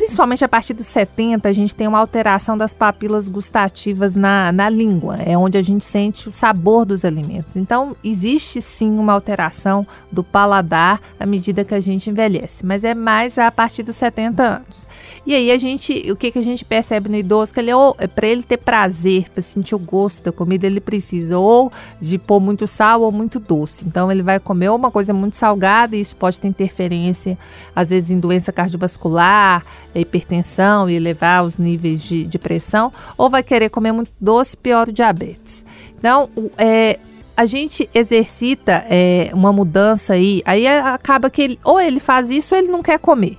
principalmente 0.00 0.42
a 0.42 0.48
partir 0.48 0.72
dos 0.72 0.86
70, 0.86 1.46
a 1.46 1.52
gente 1.52 1.74
tem 1.74 1.86
uma 1.86 1.98
alteração 1.98 2.56
das 2.56 2.72
papilas 2.72 3.28
gustativas 3.28 4.14
na, 4.14 4.50
na 4.50 4.66
língua, 4.70 5.16
é 5.16 5.36
onde 5.36 5.58
a 5.58 5.62
gente 5.62 5.84
sente 5.84 6.26
o 6.26 6.32
sabor 6.32 6.86
dos 6.86 7.04
alimentos. 7.04 7.54
Então, 7.54 7.94
existe 8.02 8.62
sim 8.62 8.98
uma 8.98 9.12
alteração 9.12 9.86
do 10.10 10.24
paladar 10.24 11.02
à 11.18 11.26
medida 11.26 11.66
que 11.66 11.74
a 11.74 11.80
gente 11.80 12.08
envelhece, 12.08 12.64
mas 12.64 12.82
é 12.82 12.94
mais 12.94 13.36
a 13.36 13.52
partir 13.52 13.82
dos 13.82 13.96
70 13.96 14.42
anos. 14.42 14.86
E 15.26 15.34
aí 15.34 15.50
a 15.50 15.58
gente, 15.58 16.10
o 16.10 16.16
que, 16.16 16.30
que 16.30 16.38
a 16.38 16.42
gente 16.42 16.64
percebe 16.64 17.10
no 17.10 17.16
idoso? 17.16 17.52
Que 17.52 17.60
ele, 17.60 17.70
é 17.98 18.06
para 18.06 18.26
ele 18.26 18.42
ter 18.42 18.56
prazer, 18.56 19.28
para 19.28 19.42
sentir 19.42 19.74
o 19.74 19.78
gosto 19.78 20.24
da 20.24 20.32
comida, 20.32 20.66
ele 20.66 20.80
precisa 20.80 21.36
ou 21.36 21.70
de 22.00 22.18
pôr 22.18 22.40
muito 22.40 22.66
sal 22.66 23.02
ou 23.02 23.12
muito 23.12 23.38
doce. 23.38 23.84
Então, 23.86 24.10
ele 24.10 24.22
vai 24.22 24.40
comer 24.40 24.70
uma 24.70 24.90
coisa 24.90 25.12
muito 25.12 25.36
salgada 25.36 25.94
e 25.94 26.00
isso 26.00 26.16
pode 26.16 26.40
ter 26.40 26.48
interferência, 26.48 27.36
às 27.76 27.90
vezes, 27.90 28.10
em 28.10 28.18
doença 28.18 28.50
cardiovascular, 28.50 29.62
hipertensão 29.98 30.88
e 30.88 30.94
elevar 30.94 31.44
os 31.44 31.58
níveis 31.58 32.02
de, 32.02 32.24
de 32.24 32.38
pressão, 32.38 32.92
ou 33.18 33.28
vai 33.28 33.42
querer 33.42 33.70
comer 33.70 33.92
muito 33.92 34.12
doce, 34.20 34.56
pior 34.56 34.88
o 34.88 34.92
diabetes. 34.92 35.64
Então, 35.98 36.30
é, 36.56 36.98
a 37.36 37.46
gente 37.46 37.88
exercita 37.94 38.84
é, 38.88 39.30
uma 39.32 39.52
mudança 39.52 40.14
aí, 40.14 40.42
aí 40.44 40.66
acaba 40.66 41.30
que 41.30 41.42
ele, 41.42 41.58
ou 41.64 41.80
ele 41.80 41.98
faz 41.98 42.30
isso 42.30 42.54
ou 42.54 42.60
ele 42.60 42.68
não 42.68 42.82
quer 42.82 42.98
comer. 42.98 43.38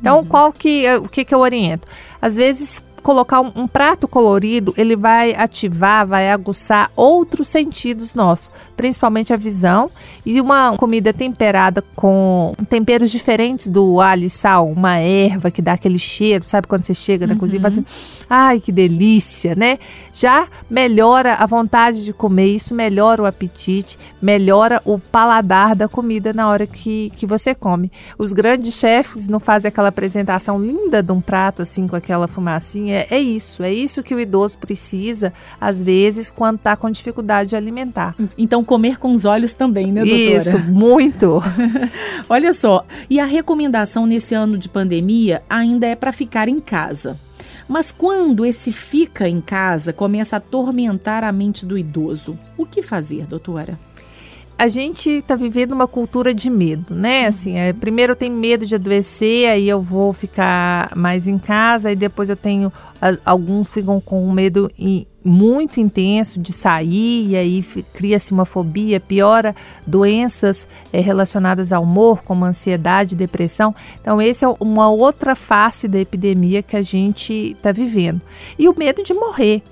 Então, 0.00 0.20
uhum. 0.20 0.24
qual 0.24 0.52
que, 0.52 0.88
o 0.96 1.08
que, 1.08 1.24
que 1.24 1.34
eu 1.34 1.40
oriento? 1.40 1.86
Às 2.22 2.36
vezes, 2.36 2.82
colocar 3.00 3.40
um, 3.40 3.52
um, 3.54 3.66
prato 3.66 4.06
colorido, 4.06 4.74
ele 4.76 4.94
vai 4.94 5.34
ativar, 5.34 6.06
vai 6.06 6.30
aguçar 6.30 6.90
outros 6.94 7.48
sentidos 7.48 8.14
nossos, 8.14 8.50
principalmente 8.76 9.32
a 9.32 9.36
visão. 9.36 9.90
E 10.24 10.40
uma 10.40 10.76
comida 10.76 11.12
temperada 11.12 11.82
com 11.96 12.54
temperos 12.68 13.10
diferentes 13.10 13.68
do 13.68 14.00
alho 14.00 14.24
e 14.24 14.30
sal, 14.30 14.68
uma 14.68 14.96
erva 14.98 15.50
que 15.50 15.62
dá 15.62 15.72
aquele 15.72 15.98
cheiro, 15.98 16.44
sabe 16.46 16.66
quando 16.66 16.84
você 16.84 16.94
chega 16.94 17.26
na 17.26 17.34
uhum. 17.34 17.38
cozinha 17.38 17.58
e 17.58 17.62
fala 17.62 17.72
assim, 17.72 17.84
ai 18.28 18.60
que 18.60 18.70
delícia, 18.70 19.54
né? 19.54 19.78
Já 20.12 20.46
melhora 20.68 21.34
a 21.34 21.46
vontade 21.46 22.04
de 22.04 22.12
comer, 22.12 22.46
isso 22.46 22.74
melhora 22.74 23.22
o 23.22 23.26
apetite, 23.26 23.98
melhora 24.20 24.80
o 24.84 24.98
paladar 24.98 25.74
da 25.74 25.88
comida 25.88 26.32
na 26.32 26.48
hora 26.48 26.66
que, 26.66 27.10
que 27.16 27.26
você 27.26 27.54
come. 27.54 27.90
Os 28.18 28.32
grandes 28.32 28.74
chefes 28.74 29.28
não 29.28 29.40
fazem 29.40 29.68
aquela 29.68 29.88
apresentação 29.88 30.58
linda 30.58 31.02
de 31.02 31.12
um 31.12 31.20
prato 31.20 31.62
assim 31.62 31.86
com 31.86 31.96
aquela 31.96 32.28
fumacinha 32.28 32.89
é, 32.90 33.06
é 33.10 33.20
isso, 33.20 33.62
é 33.62 33.72
isso 33.72 34.02
que 34.02 34.14
o 34.14 34.20
idoso 34.20 34.58
precisa, 34.58 35.32
às 35.60 35.82
vezes, 35.82 36.30
quando 36.30 36.56
está 36.56 36.76
com 36.76 36.90
dificuldade 36.90 37.50
de 37.50 37.56
alimentar. 37.56 38.14
Então, 38.36 38.64
comer 38.64 38.98
com 38.98 39.12
os 39.12 39.24
olhos 39.24 39.52
também, 39.52 39.92
né, 39.92 40.04
doutora? 40.04 40.36
Isso, 40.36 40.58
muito. 40.70 41.42
Olha 42.28 42.52
só, 42.52 42.84
e 43.08 43.18
a 43.18 43.24
recomendação 43.24 44.06
nesse 44.06 44.34
ano 44.34 44.56
de 44.58 44.68
pandemia 44.68 45.42
ainda 45.48 45.86
é 45.86 45.94
para 45.94 46.12
ficar 46.12 46.48
em 46.48 46.60
casa. 46.60 47.18
Mas 47.70 47.92
quando 47.92 48.44
esse 48.44 48.72
fica 48.72 49.28
em 49.28 49.40
casa 49.40 49.92
começa 49.92 50.34
a 50.34 50.38
atormentar 50.38 51.22
a 51.22 51.30
mente 51.30 51.64
do 51.64 51.78
idoso, 51.78 52.36
o 52.56 52.66
que 52.66 52.82
fazer, 52.82 53.28
doutora? 53.28 53.78
A 54.60 54.68
gente 54.68 55.08
está 55.08 55.36
vivendo 55.36 55.72
uma 55.72 55.88
cultura 55.88 56.34
de 56.34 56.50
medo, 56.50 56.94
né? 56.94 57.28
Assim, 57.28 57.56
é, 57.56 57.72
primeiro 57.72 58.12
eu 58.12 58.16
tenho 58.16 58.36
medo 58.36 58.66
de 58.66 58.74
adoecer, 58.74 59.48
aí 59.48 59.66
eu 59.66 59.80
vou 59.80 60.12
ficar 60.12 60.94
mais 60.94 61.26
em 61.26 61.38
casa, 61.38 61.90
e 61.90 61.96
depois 61.96 62.28
eu 62.28 62.36
tenho. 62.36 62.70
A, 63.00 63.16
alguns 63.24 63.72
ficam 63.72 63.98
com 64.02 64.22
um 64.22 64.30
medo 64.30 64.70
muito 65.24 65.80
intenso 65.80 66.38
de 66.38 66.52
sair, 66.52 67.28
e 67.28 67.36
aí 67.36 67.64
cria-se 67.94 68.32
uma 68.32 68.44
fobia, 68.44 69.00
piora 69.00 69.56
doenças 69.86 70.68
é, 70.92 71.00
relacionadas 71.00 71.72
ao 71.72 71.82
humor, 71.82 72.22
como 72.22 72.44
ansiedade, 72.44 73.16
depressão. 73.16 73.74
Então, 73.98 74.20
essa 74.20 74.44
é 74.44 74.54
uma 74.60 74.90
outra 74.90 75.34
face 75.34 75.88
da 75.88 75.98
epidemia 75.98 76.62
que 76.62 76.76
a 76.76 76.82
gente 76.82 77.32
está 77.56 77.72
vivendo. 77.72 78.20
E 78.58 78.68
o 78.68 78.76
medo 78.76 79.02
de 79.02 79.14
morrer 79.14 79.62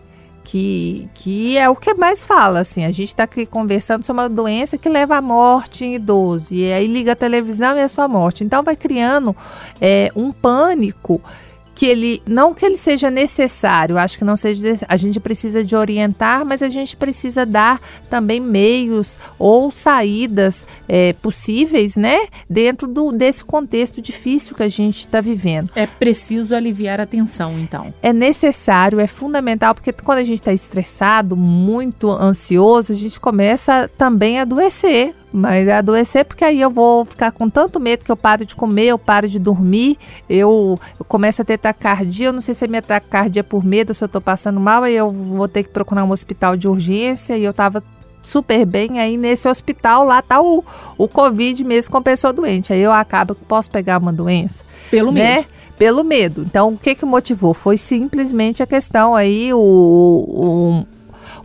que, 0.51 1.11
que 1.13 1.59
é 1.59 1.69
o 1.69 1.77
que 1.77 1.93
mais 1.93 2.25
fala, 2.25 2.61
assim, 2.61 2.83
a 2.87 2.91
gente 2.91 3.09
está 3.09 3.25
aqui 3.25 3.45
conversando 3.45 4.03
sobre 4.03 4.23
uma 4.23 4.31
doença 4.31 4.79
que 4.79 4.89
leva 4.89 5.17
à 5.17 5.21
morte 5.21 5.85
em 5.85 5.97
idoso, 5.97 6.55
e 6.55 6.73
aí 6.73 6.87
liga 6.87 7.13
a 7.13 7.17
televisão 7.17 7.77
e 7.77 7.81
é 7.81 7.89
só 7.89 8.09
morte. 8.09 8.45
Então 8.45 8.63
vai 8.63 8.75
criando 8.75 9.37
é, 9.79 10.11
um 10.17 10.33
pânico 10.33 11.21
que 11.79 11.87
ele 11.87 12.21
não 12.27 12.53
que 12.53 12.67
ele 12.67 12.77
seja 12.77 13.09
necessário, 13.09 13.97
acho 13.97 14.19
que 14.19 14.25
não 14.25 14.35
seja 14.35 14.85
a 14.89 14.97
gente 14.97 15.21
precisa 15.21 15.63
de 15.63 15.77
orientar, 15.77 16.45
mas 16.45 16.61
a 16.61 16.69
gente 16.69 16.97
precisa 16.97 17.47
dar 17.47 17.81
também 18.11 18.41
meios 18.41 19.17
ou 19.39 19.71
saídas 19.71 20.67
é, 20.89 21.13
possíveis, 21.13 21.95
né, 21.95 22.27
dentro 22.51 22.89
do, 22.89 23.13
desse 23.13 23.45
contexto 23.45 24.03
difícil 24.03 24.57
que 24.57 24.65
a 24.65 24.69
gente 24.69 24.99
está 24.99 25.21
vivendo. 25.21 25.71
É 25.77 25.87
preciso 25.87 26.57
aliviar 26.57 27.01
a 27.01 27.07
tensão, 27.07 27.57
então. 27.57 27.95
É 28.03 28.13
necessário, 28.13 28.99
é 28.99 29.07
fundamental, 29.07 29.73
porque 29.73 29.93
quando 29.93 30.19
a 30.19 30.25
gente 30.25 30.41
está 30.41 30.53
estressado, 30.53 31.37
muito 31.37 32.11
ansioso, 32.11 32.93
a 32.93 32.97
gente 32.97 33.21
começa 33.21 33.89
também 33.97 34.41
a 34.41 34.43
adoecer 34.43 35.15
mas 35.33 35.69
é 35.69 35.75
adoecer 35.75 36.25
porque 36.25 36.45
aí 36.45 36.61
eu 36.61 36.71
vou 36.71 37.05
ficar 37.05 37.33
com 37.33 37.49
tanto 37.49 37.79
medo 37.79 38.05
que 38.05 38.11
eu 38.11 38.17
paro 38.17 38.45
de 38.45 38.57
comer, 38.57 38.87
eu 38.87 38.99
paro 38.99 39.29
de 39.29 39.39
dormir, 39.39 39.99
eu, 40.29 40.79
eu 40.99 41.05
começo 41.05 41.43
a 41.43 41.45
ter 41.45 41.59
taquicardia, 41.59 42.29
eu 42.29 42.33
não 42.33 42.41
sei 42.41 42.55
se 42.55 42.65
é 42.65 42.69
minha 42.69 42.83
taquicardia 42.83 43.45
por 43.45 43.65
medo, 43.65 43.93
se 43.93 44.03
eu 44.03 44.09
tô 44.09 44.21
passando 44.21 44.59
mal, 44.59 44.83
aí 44.83 44.95
eu 44.95 45.11
vou 45.11 45.49
ter 45.49 45.63
que 45.63 45.71
procurar 45.71 46.05
um 46.05 46.11
hospital 46.11 46.57
de 46.57 46.67
urgência 46.69 47.37
e 47.37 47.45
eu 47.45 47.53
tava 47.53 47.83
super 48.23 48.65
bem, 48.67 49.01
aí 49.01 49.17
nesse 49.17 49.49
hospital 49.49 50.05
lá 50.05 50.21
tá 50.21 50.41
o, 50.41 50.65
o 50.97 51.09
Covid 51.09 51.63
mesmo 51.65 51.93
com 51.93 51.99
a 51.99 52.03
pessoa 52.03 52.33
doente, 52.33 52.73
aí 52.73 52.81
eu 52.81 52.93
acabo 52.93 53.35
que 53.35 53.45
posso 53.45 53.71
pegar 53.71 53.99
uma 53.99 54.13
doença. 54.13 54.65
Pelo 54.91 55.13
né? 55.13 55.37
medo. 55.37 55.49
Pelo 55.79 56.03
medo. 56.03 56.43
Então, 56.43 56.71
o 56.71 56.77
que 56.77 56.93
que 56.97 57.07
motivou? 57.07 57.55
Foi 57.55 57.77
simplesmente 57.77 58.65
a 58.65 58.67
questão 58.67 59.15
aí, 59.15 59.55
o, 59.55 59.59
o 59.59 60.87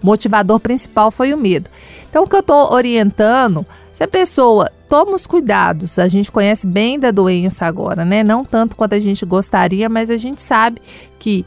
motivador 0.02 0.60
principal 0.60 1.12
foi 1.12 1.34
o 1.34 1.38
medo. 1.38 1.70
Então, 2.14 2.26
o 2.26 2.28
que 2.28 2.36
eu 2.36 2.42
estou 2.42 2.72
orientando, 2.72 3.66
se 3.92 4.04
a 4.04 4.08
pessoa 4.08 4.72
toma 4.88 5.14
os 5.14 5.26
cuidados, 5.26 5.98
a 5.98 6.08
gente 6.08 6.32
conhece 6.32 6.68
bem 6.68 7.00
da 7.00 7.10
doença 7.10 7.66
agora, 7.66 8.06
né? 8.06 8.24
Não 8.24 8.46
tanto 8.46 8.76
quanto 8.76 8.94
a 8.94 9.00
gente 9.00 9.26
gostaria, 9.26 9.90
mas 9.90 10.12
a 10.12 10.16
gente 10.16 10.40
sabe 10.40 10.80
que 11.18 11.44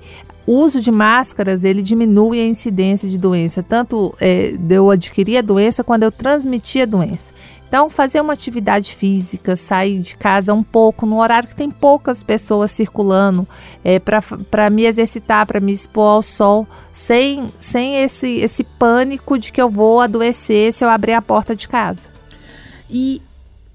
o 0.46 0.52
uso 0.52 0.80
de 0.80 0.92
máscaras 0.92 1.64
ele 1.64 1.82
diminui 1.82 2.40
a 2.40 2.46
incidência 2.46 3.08
de 3.08 3.18
doença, 3.18 3.62
tanto 3.62 4.14
é, 4.20 4.52
de 4.52 4.76
eu 4.76 4.90
adquirir 4.90 5.38
a 5.38 5.42
doença 5.42 5.82
quando 5.82 6.04
eu 6.04 6.12
transmitir 6.12 6.82
a 6.82 6.86
doença. 6.86 7.34
Então, 7.68 7.90
fazer 7.90 8.20
uma 8.20 8.32
atividade 8.32 8.94
física, 8.94 9.56
sair 9.56 9.98
de 9.98 10.16
casa 10.16 10.54
um 10.54 10.62
pouco, 10.62 11.04
no 11.04 11.18
horário 11.18 11.48
que 11.48 11.56
tem 11.56 11.68
poucas 11.68 12.22
pessoas 12.22 12.70
circulando, 12.70 13.46
é, 13.82 13.98
para 13.98 14.70
me 14.70 14.84
exercitar, 14.84 15.44
para 15.46 15.58
me 15.58 15.72
expor 15.72 16.14
ao 16.14 16.22
sol, 16.22 16.66
sem, 16.92 17.48
sem 17.58 18.02
esse, 18.02 18.38
esse 18.38 18.62
pânico 18.62 19.36
de 19.36 19.50
que 19.50 19.60
eu 19.60 19.68
vou 19.68 20.00
adoecer 20.00 20.72
se 20.72 20.84
eu 20.84 20.88
abrir 20.88 21.14
a 21.14 21.22
porta 21.22 21.56
de 21.56 21.66
casa. 21.66 22.10
E 22.88 23.20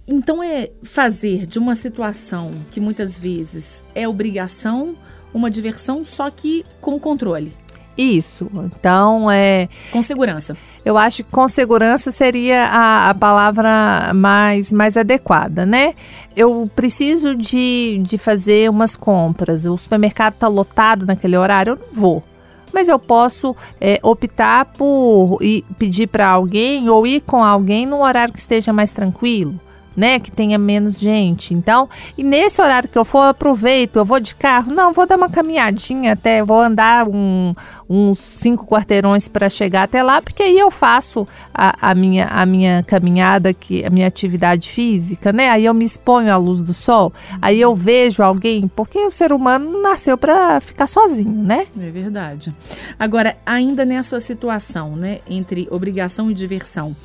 então 0.08 0.42
é 0.42 0.70
fazer 0.84 1.46
de 1.46 1.60
uma 1.60 1.76
situação 1.76 2.52
que 2.72 2.80
muitas 2.80 3.20
vezes 3.20 3.84
é 3.94 4.08
obrigação 4.08 4.96
uma 5.34 5.50
diversão, 5.50 6.04
só 6.04 6.30
que 6.30 6.64
com 6.80 7.00
controle. 7.00 7.54
Isso. 7.98 8.50
Então 8.66 9.30
é. 9.30 9.68
Com 9.92 10.02
segurança. 10.02 10.56
Eu 10.84 10.98
acho 10.98 11.24
que 11.24 11.32
com 11.32 11.48
segurança 11.48 12.10
seria 12.10 12.66
a, 12.66 13.10
a 13.10 13.14
palavra 13.14 14.12
mais, 14.16 14.72
mais 14.72 14.98
adequada, 14.98 15.66
né? 15.66 15.94
Eu 16.36 16.70
preciso 16.76 17.36
de, 17.36 18.00
de 18.02 18.18
fazer 18.18 18.70
umas 18.70 18.96
compras, 18.96 19.66
o 19.66 19.78
supermercado 19.78 20.34
está 20.34 20.48
lotado 20.48 21.06
naquele 21.06 21.38
horário, 21.38 21.74
eu 21.74 21.76
não 21.76 21.94
vou 21.94 22.24
mas 22.74 22.88
eu 22.88 22.98
posso 22.98 23.54
é, 23.82 24.00
optar 24.02 24.64
por 24.64 25.40
ir, 25.42 25.66
pedir 25.78 26.08
para 26.08 26.30
alguém 26.30 26.88
ou 26.90 27.06
ir 27.06 27.20
com 27.20 27.44
alguém 27.44 27.86
num 27.86 28.02
horário 28.02 28.34
que 28.34 28.40
esteja 28.40 28.72
mais 28.72 28.94
tranquilo 28.94 29.60
né, 29.96 30.20
que 30.20 30.32
tenha 30.32 30.58
menos 30.58 31.00
gente. 31.00 31.54
Então, 31.54 31.90
e 32.18 32.24
nesse 32.24 32.62
horário 32.62 32.90
que 32.90 32.98
eu 32.98 33.06
for, 33.06 33.24
eu 33.24 33.30
aproveito, 33.30 33.98
eu 33.98 34.06
vou 34.06 34.20
de 34.20 34.36
carro, 34.36 34.74
não, 34.74 34.94
vou 34.94 35.06
dar 35.06 35.18
uma 35.18 35.30
caminhadinha 35.30 36.14
até, 36.14 36.44
vou 36.44 36.60
andar 36.60 37.08
um, 37.08 37.54
uns 37.90 38.20
cinco 38.20 38.66
quarteirões 38.66 39.28
para 39.28 39.50
chegar 39.50 39.84
até 39.84 40.02
lá, 40.02 40.22
porque 40.22 40.44
aí 40.44 40.58
eu 40.58 40.72
faço 40.72 41.28
a, 41.54 41.92
a, 41.92 41.96
minha, 41.96 42.28
a 42.28 42.46
minha 42.46 42.84
caminhada, 42.84 43.54
que, 43.54 43.84
a 43.84 43.90
minha 43.90 44.08
atividade 44.08 44.70
física, 44.70 45.34
né? 45.34 45.50
Aí 45.50 45.66
eu 45.66 45.74
me 45.74 45.86
exponho 45.86 46.34
à 46.34 46.38
luz 46.38 46.62
do 46.62 46.74
sol, 46.74 47.14
aí 47.42 47.60
eu 47.60 47.76
vejo 47.76 48.24
alguém, 48.24 48.68
porque 48.68 49.00
o 49.00 49.12
ser 49.12 49.34
humano 49.34 49.82
nasceu 49.82 50.18
para 50.18 50.60
ficar 50.62 50.88
sozinho, 50.88 51.44
né? 51.44 51.66
É 51.80 51.90
verdade. 51.90 52.54
Agora, 52.98 53.36
ainda 53.46 53.86
nessa 53.86 54.20
situação, 54.20 54.96
né, 54.96 55.20
entre 55.30 55.68
obrigação 55.70 56.32
e 56.32 56.34
diversão, 56.34 56.96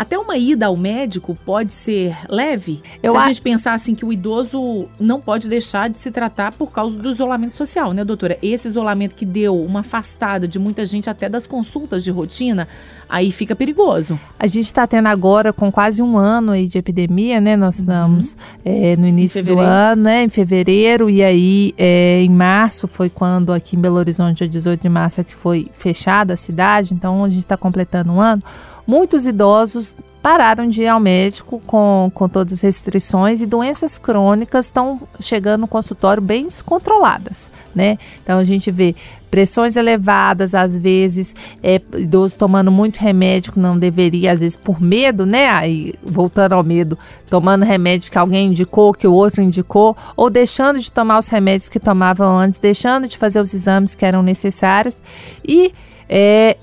até 0.00 0.18
uma 0.18 0.34
ida 0.34 0.64
ao 0.64 0.78
médico 0.78 1.36
pode 1.44 1.72
ser 1.72 2.16
leve? 2.26 2.80
Eu 3.02 3.12
Se 3.12 3.18
a, 3.18 3.20
a 3.20 3.26
gente 3.26 3.42
pensar 3.42 3.74
assim 3.74 3.94
que 3.94 4.02
o 4.02 4.10
idoso 4.10 4.88
não 4.98 5.20
pode 5.20 5.46
deixar 5.46 5.90
de 5.90 5.98
se 5.98 6.10
tratar 6.10 6.54
por 6.54 6.72
causa 6.72 6.96
do 6.96 7.10
isolamento 7.10 7.54
social, 7.54 7.92
né, 7.92 8.02
doutora? 8.02 8.38
Esse 8.42 8.66
isolamento 8.66 9.14
que 9.14 9.26
deu 9.26 9.62
uma 9.62 9.80
afastada 9.80 10.48
de 10.48 10.58
muita 10.58 10.86
gente 10.86 11.10
até 11.10 11.28
das 11.28 11.46
consultas 11.46 12.02
de 12.02 12.10
rotina, 12.10 12.66
aí 13.10 13.30
fica 13.30 13.54
perigoso. 13.54 14.18
A 14.38 14.46
gente 14.46 14.64
está 14.64 14.86
tendo 14.86 15.08
agora, 15.08 15.52
com 15.52 15.70
quase 15.70 16.00
um 16.00 16.16
ano 16.16 16.52
aí 16.52 16.66
de 16.66 16.78
epidemia, 16.78 17.38
né? 17.38 17.54
Nós 17.54 17.76
uhum. 17.76 17.82
estamos 17.82 18.36
é, 18.64 18.96
no 18.96 19.06
início 19.06 19.44
do 19.44 19.60
ano, 19.60 20.04
né? 20.04 20.24
Em 20.24 20.30
fevereiro, 20.30 21.10
e 21.10 21.22
aí 21.22 21.74
é, 21.76 22.22
em 22.22 22.30
março 22.30 22.88
foi 22.88 23.10
quando 23.10 23.52
aqui 23.52 23.76
em 23.76 23.78
Belo 23.78 23.96
Horizonte, 23.96 24.38
dia 24.38 24.48
18 24.48 24.80
de 24.80 24.88
março, 24.88 25.20
é 25.20 25.24
que 25.24 25.34
foi 25.34 25.68
fechada 25.76 26.32
a 26.32 26.36
cidade, 26.38 26.94
então 26.94 27.22
a 27.22 27.28
gente 27.28 27.40
está 27.40 27.58
completando 27.58 28.12
um 28.12 28.18
ano. 28.18 28.42
Muitos 28.90 29.24
idosos 29.24 29.94
pararam 30.20 30.66
de 30.66 30.82
ir 30.82 30.88
ao 30.88 30.98
médico 30.98 31.62
com, 31.64 32.10
com 32.12 32.28
todas 32.28 32.54
as 32.54 32.60
restrições 32.62 33.40
e 33.40 33.46
doenças 33.46 33.98
crônicas 33.98 34.66
estão 34.66 35.02
chegando 35.20 35.60
no 35.60 35.68
consultório 35.68 36.20
bem 36.20 36.46
descontroladas, 36.46 37.52
né? 37.72 37.98
Então 38.20 38.40
a 38.40 38.42
gente 38.42 38.68
vê 38.72 38.96
pressões 39.30 39.76
elevadas, 39.76 40.56
às 40.56 40.76
vezes, 40.76 41.36
é, 41.62 41.80
idoso 41.98 42.36
tomando 42.36 42.72
muito 42.72 42.96
remédio 42.96 43.52
que 43.52 43.60
não 43.60 43.78
deveria, 43.78 44.32
às 44.32 44.40
vezes 44.40 44.56
por 44.56 44.80
medo, 44.82 45.24
né? 45.24 45.48
Aí, 45.50 45.94
voltando 46.02 46.54
ao 46.54 46.64
medo, 46.64 46.98
tomando 47.28 47.64
remédio 47.64 48.10
que 48.10 48.18
alguém 48.18 48.48
indicou, 48.48 48.92
que 48.92 49.06
o 49.06 49.14
outro 49.14 49.40
indicou, 49.40 49.96
ou 50.16 50.28
deixando 50.28 50.80
de 50.80 50.90
tomar 50.90 51.20
os 51.20 51.28
remédios 51.28 51.68
que 51.68 51.78
tomavam 51.78 52.40
antes, 52.40 52.58
deixando 52.58 53.06
de 53.06 53.16
fazer 53.16 53.40
os 53.40 53.54
exames 53.54 53.94
que 53.94 54.04
eram 54.04 54.20
necessários 54.20 55.00
e 55.46 55.72
é, 56.08 56.56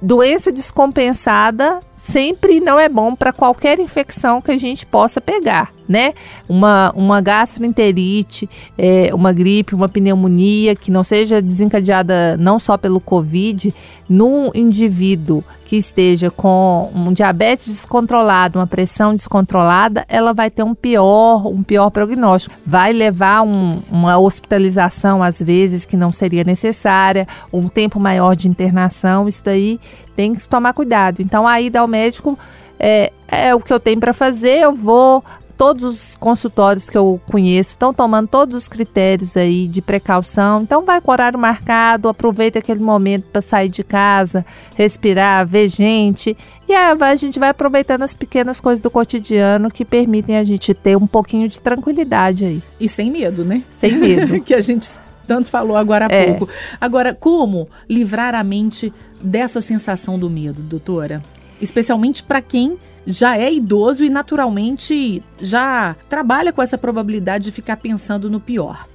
doença 0.00 0.50
descompensada 0.50 1.78
sempre 1.94 2.60
não 2.60 2.78
é 2.78 2.88
bom 2.88 3.14
para 3.14 3.32
qualquer 3.32 3.78
infecção 3.78 4.40
que 4.40 4.50
a 4.50 4.56
gente 4.56 4.86
possa 4.86 5.20
pegar, 5.20 5.72
né? 5.90 6.14
Uma, 6.48 6.92
uma 6.94 7.20
gastroenterite, 7.20 8.48
é, 8.78 9.10
uma 9.12 9.32
gripe, 9.32 9.74
uma 9.74 9.88
pneumonia 9.88 10.76
que 10.76 10.88
não 10.88 11.02
seja 11.02 11.42
desencadeada 11.42 12.36
não 12.36 12.60
só 12.60 12.78
pelo 12.78 13.00
Covid, 13.00 13.74
num 14.08 14.52
indivíduo 14.54 15.42
que 15.64 15.76
esteja 15.76 16.30
com 16.30 16.92
um 16.94 17.12
diabetes 17.12 17.66
descontrolado, 17.66 18.60
uma 18.60 18.68
pressão 18.68 19.16
descontrolada, 19.16 20.04
ela 20.08 20.32
vai 20.32 20.48
ter 20.48 20.62
um 20.62 20.76
pior, 20.76 21.48
um 21.48 21.62
pior 21.64 21.90
prognóstico. 21.90 22.54
Vai 22.64 22.92
levar 22.92 23.42
um, 23.42 23.82
uma 23.90 24.16
hospitalização, 24.16 25.24
às 25.24 25.42
vezes, 25.42 25.84
que 25.84 25.96
não 25.96 26.12
seria 26.12 26.44
necessária, 26.44 27.26
um 27.52 27.68
tempo 27.68 27.98
maior 27.98 28.36
de 28.36 28.48
internação, 28.48 29.26
isso 29.26 29.44
daí 29.44 29.80
tem 30.14 30.34
que 30.34 30.48
tomar 30.48 30.72
cuidado. 30.72 31.20
Então, 31.20 31.48
a 31.48 31.60
ida 31.60 31.80
ao 31.80 31.88
médico 31.88 32.38
é, 32.78 33.12
é 33.28 33.54
o 33.54 33.60
que 33.60 33.72
eu 33.72 33.78
tenho 33.78 33.98
para 34.00 34.14
fazer, 34.14 34.60
eu 34.60 34.72
vou. 34.72 35.22
Todos 35.60 35.84
os 35.84 36.16
consultórios 36.16 36.88
que 36.88 36.96
eu 36.96 37.20
conheço 37.30 37.72
estão 37.72 37.92
tomando 37.92 38.26
todos 38.26 38.56
os 38.56 38.66
critérios 38.66 39.36
aí 39.36 39.68
de 39.68 39.82
precaução. 39.82 40.62
Então, 40.62 40.86
vai 40.86 41.02
com 41.02 41.12
horário 41.12 41.38
marcado, 41.38 42.08
aproveita 42.08 42.60
aquele 42.60 42.80
momento 42.80 43.24
para 43.24 43.42
sair 43.42 43.68
de 43.68 43.84
casa, 43.84 44.42
respirar, 44.74 45.46
ver 45.46 45.68
gente. 45.68 46.34
E 46.66 46.72
aí 46.72 46.96
a 46.98 47.14
gente 47.14 47.38
vai 47.38 47.50
aproveitando 47.50 48.00
as 48.00 48.14
pequenas 48.14 48.58
coisas 48.58 48.80
do 48.80 48.90
cotidiano 48.90 49.70
que 49.70 49.84
permitem 49.84 50.38
a 50.38 50.44
gente 50.44 50.72
ter 50.72 50.96
um 50.96 51.06
pouquinho 51.06 51.46
de 51.46 51.60
tranquilidade 51.60 52.46
aí. 52.46 52.62
E 52.80 52.88
sem 52.88 53.10
medo, 53.10 53.44
né? 53.44 53.62
Sem 53.68 53.98
medo. 53.98 54.40
que 54.40 54.54
a 54.54 54.62
gente 54.62 54.88
tanto 55.26 55.50
falou 55.50 55.76
agora 55.76 56.06
há 56.06 56.10
é. 56.10 56.32
pouco. 56.32 56.50
Agora, 56.80 57.14
como 57.14 57.68
livrar 57.86 58.34
a 58.34 58.42
mente 58.42 58.90
dessa 59.20 59.60
sensação 59.60 60.18
do 60.18 60.30
medo, 60.30 60.62
doutora? 60.62 61.20
Especialmente 61.60 62.22
para 62.22 62.40
quem 62.40 62.78
já 63.06 63.36
é 63.36 63.52
idoso 63.52 64.04
e 64.04 64.10
naturalmente 64.10 65.22
já 65.40 65.96
trabalha 66.08 66.52
com 66.52 66.62
essa 66.62 66.78
probabilidade 66.78 67.46
de 67.46 67.52
ficar 67.52 67.76
pensando 67.76 68.30
no 68.30 68.40
pior. 68.40 68.86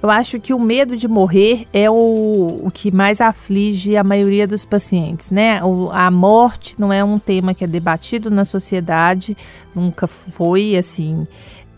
Eu 0.00 0.10
acho 0.10 0.38
que 0.38 0.54
o 0.54 0.60
medo 0.60 0.96
de 0.96 1.08
morrer 1.08 1.66
é 1.72 1.90
o, 1.90 2.60
o 2.62 2.70
que 2.72 2.92
mais 2.92 3.20
aflige 3.20 3.96
a 3.96 4.04
maioria 4.04 4.46
dos 4.46 4.64
pacientes, 4.64 5.32
né? 5.32 5.62
O, 5.64 5.90
a 5.90 6.08
morte 6.08 6.76
não 6.78 6.92
é 6.92 7.02
um 7.02 7.18
tema 7.18 7.52
que 7.52 7.64
é 7.64 7.66
debatido 7.66 8.30
na 8.30 8.44
sociedade, 8.44 9.36
nunca 9.74 10.06
foi 10.06 10.76
assim 10.76 11.26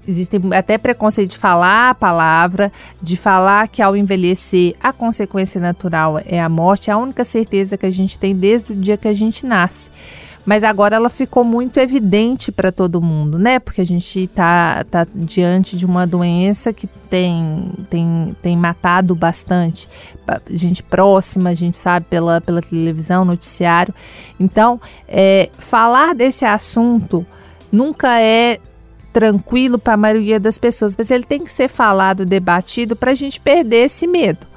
Existem 0.07 0.41
até 0.55 0.79
preconceito 0.79 1.31
de 1.31 1.39
falar 1.39 1.91
a 1.91 1.95
palavra, 1.95 2.73
de 3.03 3.17
falar 3.17 3.69
que 3.69 3.83
ao 3.83 3.95
envelhecer 3.95 4.75
a 4.83 4.93
consequência 4.93 5.61
natural 5.61 6.21
é 6.25 6.41
a 6.41 6.49
morte, 6.49 6.91
é 6.91 6.93
a 6.93 6.97
única 6.97 7.23
certeza 7.23 7.77
que 7.77 7.87
a 7.87 7.91
gente 7.91 8.19
tem 8.19 8.35
desde 8.35 8.73
o 8.73 8.77
dia 8.77 8.97
que 8.97 9.09
a 9.09 9.15
gente 9.15 9.45
nasce. 9.45 9.91
Mas 10.51 10.65
agora 10.65 10.97
ela 10.97 11.09
ficou 11.09 11.45
muito 11.45 11.79
evidente 11.79 12.51
para 12.51 12.73
todo 12.73 13.01
mundo, 13.01 13.39
né? 13.39 13.61
Porque 13.61 13.81
a 13.81 13.87
gente 13.87 14.25
está 14.25 14.83
tá 14.83 15.07
diante 15.15 15.77
de 15.77 15.87
uma 15.87 16.05
doença 16.09 16.73
que 16.73 16.89
tem, 16.89 17.71
tem, 17.89 18.37
tem 18.43 18.57
matado 18.57 19.15
bastante 19.15 19.89
gente 20.51 20.83
próxima, 20.83 21.51
a 21.51 21.55
gente 21.55 21.77
sabe 21.77 22.07
pela, 22.11 22.41
pela 22.41 22.61
televisão, 22.61 23.25
noticiário. 23.25 23.95
Então, 24.41 24.81
é, 25.07 25.51
falar 25.57 26.17
desse 26.17 26.45
assunto 26.45 27.25
nunca 27.71 28.21
é 28.21 28.59
tranquilo 29.13 29.79
para 29.79 29.93
a 29.93 29.97
maioria 29.97 30.41
das 30.41 30.59
pessoas, 30.59 30.97
mas 30.97 31.13
ele 31.13 31.23
tem 31.23 31.45
que 31.45 31.53
ser 31.53 31.69
falado, 31.69 32.27
debatido 32.27 32.97
para 32.97 33.13
a 33.13 33.15
gente 33.15 33.39
perder 33.39 33.85
esse 33.85 34.05
medo. 34.05 34.50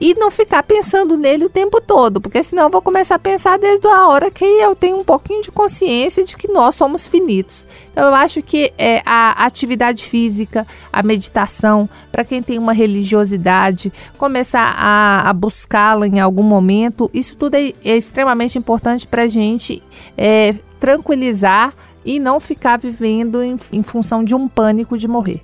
E 0.00 0.14
não 0.14 0.30
ficar 0.30 0.62
pensando 0.62 1.16
nele 1.16 1.44
o 1.44 1.48
tempo 1.48 1.80
todo, 1.80 2.20
porque 2.20 2.42
senão 2.42 2.64
eu 2.64 2.70
vou 2.70 2.80
começar 2.80 3.16
a 3.16 3.18
pensar 3.18 3.58
desde 3.58 3.86
a 3.88 4.06
hora 4.06 4.30
que 4.30 4.44
eu 4.44 4.76
tenho 4.76 4.98
um 4.98 5.04
pouquinho 5.04 5.42
de 5.42 5.50
consciência 5.50 6.24
de 6.24 6.36
que 6.36 6.46
nós 6.46 6.76
somos 6.76 7.08
finitos. 7.08 7.66
Então 7.90 8.06
eu 8.06 8.14
acho 8.14 8.40
que 8.40 8.72
é, 8.78 9.02
a 9.04 9.44
atividade 9.44 10.04
física, 10.04 10.64
a 10.92 11.02
meditação, 11.02 11.88
para 12.12 12.24
quem 12.24 12.40
tem 12.40 12.58
uma 12.58 12.72
religiosidade, 12.72 13.92
começar 14.16 14.74
a, 14.78 15.28
a 15.28 15.32
buscá-la 15.32 16.06
em 16.06 16.20
algum 16.20 16.44
momento, 16.44 17.10
isso 17.12 17.36
tudo 17.36 17.56
é, 17.56 17.72
é 17.84 17.96
extremamente 17.96 18.56
importante 18.56 19.06
para 19.06 19.22
a 19.22 19.26
gente 19.26 19.82
é, 20.16 20.54
tranquilizar 20.78 21.74
e 22.04 22.18
não 22.18 22.38
ficar 22.38 22.78
vivendo 22.78 23.42
em, 23.42 23.56
em 23.72 23.82
função 23.82 24.22
de 24.22 24.34
um 24.34 24.46
pânico 24.48 24.96
de 24.96 25.08
morrer. 25.08 25.42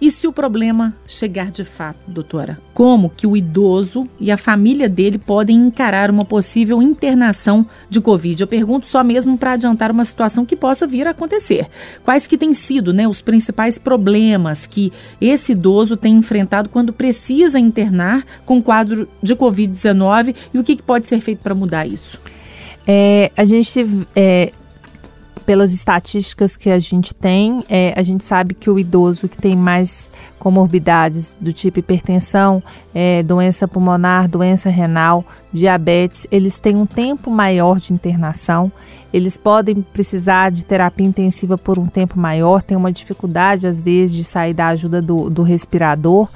E 0.00 0.10
se 0.10 0.26
o 0.26 0.32
problema 0.32 0.96
chegar 1.06 1.50
de 1.50 1.62
fato, 1.62 1.98
doutora? 2.06 2.58
Como 2.72 3.10
que 3.10 3.26
o 3.26 3.36
idoso 3.36 4.08
e 4.18 4.30
a 4.32 4.38
família 4.38 4.88
dele 4.88 5.18
podem 5.18 5.54
encarar 5.58 6.10
uma 6.10 6.24
possível 6.24 6.80
internação 6.80 7.66
de 7.90 8.00
Covid? 8.00 8.40
Eu 8.40 8.46
pergunto 8.46 8.86
só 8.86 9.04
mesmo 9.04 9.36
para 9.36 9.52
adiantar 9.52 9.90
uma 9.90 10.04
situação 10.04 10.46
que 10.46 10.56
possa 10.56 10.86
vir 10.86 11.06
a 11.06 11.10
acontecer. 11.10 11.68
Quais 12.02 12.26
que 12.26 12.38
têm 12.38 12.54
sido 12.54 12.94
né, 12.94 13.06
os 13.06 13.20
principais 13.20 13.78
problemas 13.78 14.66
que 14.66 14.90
esse 15.20 15.52
idoso 15.52 15.98
tem 15.98 16.14
enfrentado 16.14 16.70
quando 16.70 16.94
precisa 16.94 17.58
internar 17.58 18.24
com 18.46 18.62
quadro 18.62 19.06
de 19.22 19.36
Covid-19 19.36 20.34
e 20.54 20.58
o 20.58 20.64
que, 20.64 20.76
que 20.76 20.82
pode 20.82 21.08
ser 21.08 21.20
feito 21.20 21.40
para 21.42 21.54
mudar 21.54 21.86
isso? 21.86 22.18
É, 22.86 23.30
a 23.36 23.44
gente 23.44 23.86
é, 24.16 24.50
pelas 25.50 25.72
estatísticas 25.72 26.56
que 26.56 26.70
a 26.70 26.78
gente 26.78 27.12
tem, 27.12 27.60
é, 27.68 27.92
a 27.96 28.02
gente 28.04 28.22
sabe 28.22 28.54
que 28.54 28.70
o 28.70 28.78
idoso 28.78 29.28
que 29.28 29.36
tem 29.36 29.56
mais 29.56 30.08
comorbidades 30.38 31.36
do 31.40 31.52
tipo 31.52 31.80
hipertensão, 31.80 32.62
é, 32.94 33.20
doença 33.24 33.66
pulmonar, 33.66 34.28
doença 34.28 34.70
renal, 34.70 35.24
diabetes, 35.52 36.24
eles 36.30 36.56
têm 36.56 36.76
um 36.76 36.86
tempo 36.86 37.32
maior 37.32 37.80
de 37.80 37.92
internação 37.92 38.70
eles 39.12 39.36
podem 39.36 39.82
precisar 39.82 40.50
de 40.50 40.64
terapia 40.64 41.06
intensiva 41.06 41.58
por 41.58 41.78
um 41.78 41.86
tempo 41.86 42.18
maior, 42.18 42.62
tem 42.62 42.76
uma 42.76 42.92
dificuldade 42.92 43.66
às 43.66 43.80
vezes 43.80 44.14
de 44.14 44.24
sair 44.24 44.54
da 44.54 44.68
ajuda 44.68 45.02
do, 45.02 45.28
do 45.28 45.42
respirador 45.42 46.28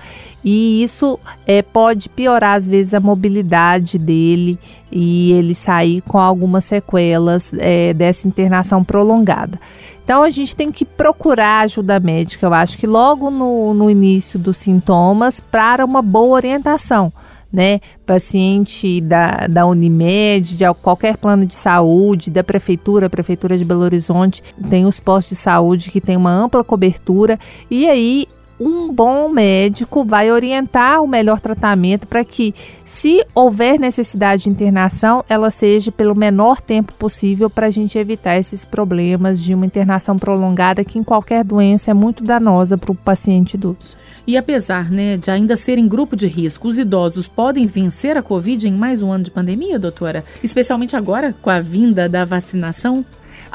e 0.45 0.83
isso 0.83 1.19
é, 1.47 1.63
pode 1.63 2.09
piorar 2.09 2.57
às 2.57 2.69
vezes 2.69 2.93
a 2.93 3.01
mobilidade 3.01 3.97
dele 3.97 4.59
e 4.93 5.33
ele 5.33 5.55
sair 5.55 6.03
com 6.03 6.19
algumas 6.19 6.65
sequelas 6.65 7.53
é, 7.57 7.95
dessa 7.95 8.29
internação 8.29 8.85
prolongada. 8.85 9.59
Então 10.05 10.23
a 10.23 10.29
gente 10.29 10.55
tem 10.55 10.71
que 10.71 10.85
procurar 10.85 11.61
ajuda 11.61 11.99
médica, 11.99 12.45
eu 12.45 12.53
acho 12.53 12.77
que 12.77 12.87
logo 12.87 13.31
no, 13.31 13.73
no 13.73 13.91
início 13.91 14.39
dos 14.39 14.59
sintomas, 14.59 15.41
para 15.41 15.83
uma 15.83 16.03
boa 16.03 16.35
orientação 16.35 17.11
né? 17.55 17.79
Paciente 18.05 19.01
da, 19.01 19.47
da 19.47 19.65
Unimed, 19.65 20.57
de 20.57 20.65
qualquer 20.83 21.17
plano 21.17 21.47
de 21.47 21.55
saúde, 21.55 22.29
da 22.29 22.43
prefeitura, 22.43 23.07
a 23.07 23.11
prefeitura 23.11 23.57
de 23.57 23.65
Belo 23.65 23.83
Horizonte 23.83 24.43
tem 24.69 24.85
os 24.85 24.99
postos 24.99 25.37
de 25.39 25.43
saúde 25.43 25.91
que 25.91 26.01
tem 26.01 26.17
uma 26.17 26.33
ampla 26.33 26.65
cobertura 26.65 27.39
e 27.71 27.87
aí 27.87 28.27
um 28.59 28.93
bom 28.93 29.29
médico 29.29 30.05
vai 30.05 30.31
orientar 30.31 31.03
o 31.03 31.07
melhor 31.07 31.41
tratamento 31.41 32.07
para 32.07 32.25
que, 32.25 32.55
se 32.85 33.25
houver 33.35 33.79
necessidade 33.79 34.45
de 34.45 34.51
internação, 34.51 35.25
ela 35.29 35.51
seja 35.51 35.91
pelo 35.91 36.15
menor 36.15 36.61
tempo 36.61 36.93
possível 36.95 37.51
para 37.51 37.67
a 37.67 37.71
gente 37.71 37.99
evitar 37.99 38.37
esses 38.37 38.65
problemas 38.65 39.43
de 39.43 39.55
uma 39.55 39.67
internação 39.67 40.19
prolongada 40.19 40.85
que 40.85 40.99
em 40.99 41.03
qualquer 41.03 41.45
doença 41.45 41.91
é 41.91 41.95
muito 41.95 42.23
danosa 42.23 42.79
para 42.79 42.93
o 42.93 42.95
paciente 42.95 43.55
idoso. 43.55 43.97
E 44.27 44.37
apesar 44.37 44.91
né, 44.91 45.17
de 45.17 45.31
ainda 45.31 45.57
serem 45.57 45.89
grupo 45.89 46.17
de 46.17 46.27
risco, 46.27 46.69
os 46.69 46.79
idosos 46.79 47.29
podem 47.29 47.67
vencer 47.67 48.17
a 48.17 48.23
Covid 48.23 48.69
em 48.69 48.73
mais 48.73 49.03
um 49.03 49.11
ano 49.11 49.25
de 49.25 49.31
pandemia, 49.31 49.79
doutora? 49.79 50.25
Especialmente 50.43 50.97
agora 50.97 51.35
com 51.43 51.51
a 51.51 51.61
vinda 51.61 52.09
da 52.09 52.25
vacinação? 52.25 53.05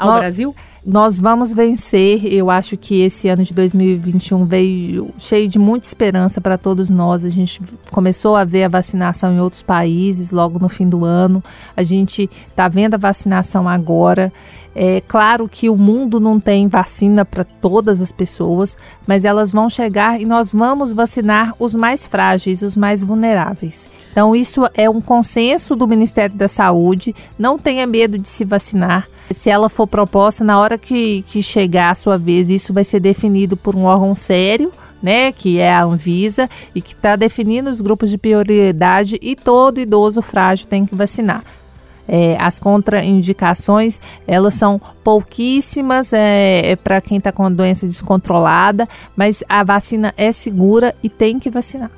Ao 0.00 0.18
Brasil? 0.18 0.54
Nós 0.84 1.20
vamos 1.20 1.52
vencer. 1.52 2.24
Eu 2.24 2.48
acho 2.50 2.76
que 2.76 3.02
esse 3.02 3.28
ano 3.28 3.44
de 3.44 3.52
2021 3.52 4.44
veio 4.46 5.10
cheio 5.18 5.46
de 5.46 5.58
muita 5.58 5.86
esperança 5.86 6.40
para 6.40 6.56
todos 6.56 6.88
nós. 6.88 7.24
A 7.24 7.28
gente 7.28 7.60
começou 7.90 8.34
a 8.34 8.44
ver 8.44 8.64
a 8.64 8.68
vacinação 8.68 9.34
em 9.34 9.40
outros 9.40 9.62
países 9.62 10.32
logo 10.32 10.58
no 10.58 10.68
fim 10.68 10.88
do 10.88 11.04
ano. 11.04 11.44
A 11.76 11.82
gente 11.82 12.30
está 12.48 12.66
vendo 12.66 12.94
a 12.94 12.98
vacinação 12.98 13.68
agora. 13.68 14.32
É 14.74 15.02
claro 15.06 15.48
que 15.48 15.68
o 15.68 15.76
mundo 15.76 16.20
não 16.20 16.38
tem 16.38 16.68
vacina 16.68 17.24
para 17.24 17.44
todas 17.44 18.00
as 18.00 18.12
pessoas, 18.12 18.76
mas 19.06 19.24
elas 19.24 19.52
vão 19.52 19.68
chegar 19.68 20.20
e 20.20 20.24
nós 20.24 20.52
vamos 20.52 20.92
vacinar 20.92 21.54
os 21.58 21.74
mais 21.74 22.06
frágeis, 22.06 22.62
os 22.62 22.76
mais 22.76 23.02
vulneráveis. 23.02 23.90
Então, 24.12 24.34
isso 24.34 24.62
é 24.74 24.88
um 24.88 25.00
consenso 25.00 25.74
do 25.74 25.88
Ministério 25.88 26.36
da 26.36 26.46
Saúde. 26.46 27.14
Não 27.38 27.58
tenha 27.58 27.86
medo 27.86 28.16
de 28.16 28.28
se 28.28 28.44
vacinar. 28.44 29.08
Se 29.32 29.48
ela 29.48 29.68
for 29.68 29.86
proposta, 29.86 30.42
na 30.42 30.58
hora 30.58 30.76
que, 30.76 31.22
que 31.22 31.42
chegar 31.42 31.90
a 31.90 31.94
sua 31.94 32.18
vez, 32.18 32.50
isso 32.50 32.72
vai 32.72 32.82
ser 32.82 32.98
definido 32.98 33.56
por 33.56 33.76
um 33.76 33.84
órgão 33.84 34.14
sério, 34.14 34.72
né, 35.02 35.30
que 35.30 35.58
é 35.58 35.72
a 35.72 35.84
Anvisa, 35.84 36.50
e 36.74 36.80
que 36.82 36.94
está 36.94 37.14
definindo 37.14 37.70
os 37.70 37.80
grupos 37.80 38.10
de 38.10 38.18
prioridade 38.18 39.18
e 39.22 39.36
todo 39.36 39.80
idoso 39.80 40.20
frágil 40.20 40.66
tem 40.66 40.84
que 40.84 40.94
vacinar. 40.94 41.44
É, 42.12 42.36
as 42.40 42.58
contraindicações 42.58 44.00
elas 44.26 44.54
são 44.54 44.80
pouquíssimas 45.04 46.12
é, 46.12 46.72
é 46.72 46.76
para 46.76 47.00
quem 47.00 47.18
está 47.18 47.30
com 47.30 47.50
doença 47.52 47.86
descontrolada, 47.86 48.88
mas 49.14 49.44
a 49.48 49.62
vacina 49.62 50.12
é 50.16 50.32
segura 50.32 50.92
e 51.04 51.08
tem 51.08 51.38
que 51.38 51.48
vacinar. 51.48 51.90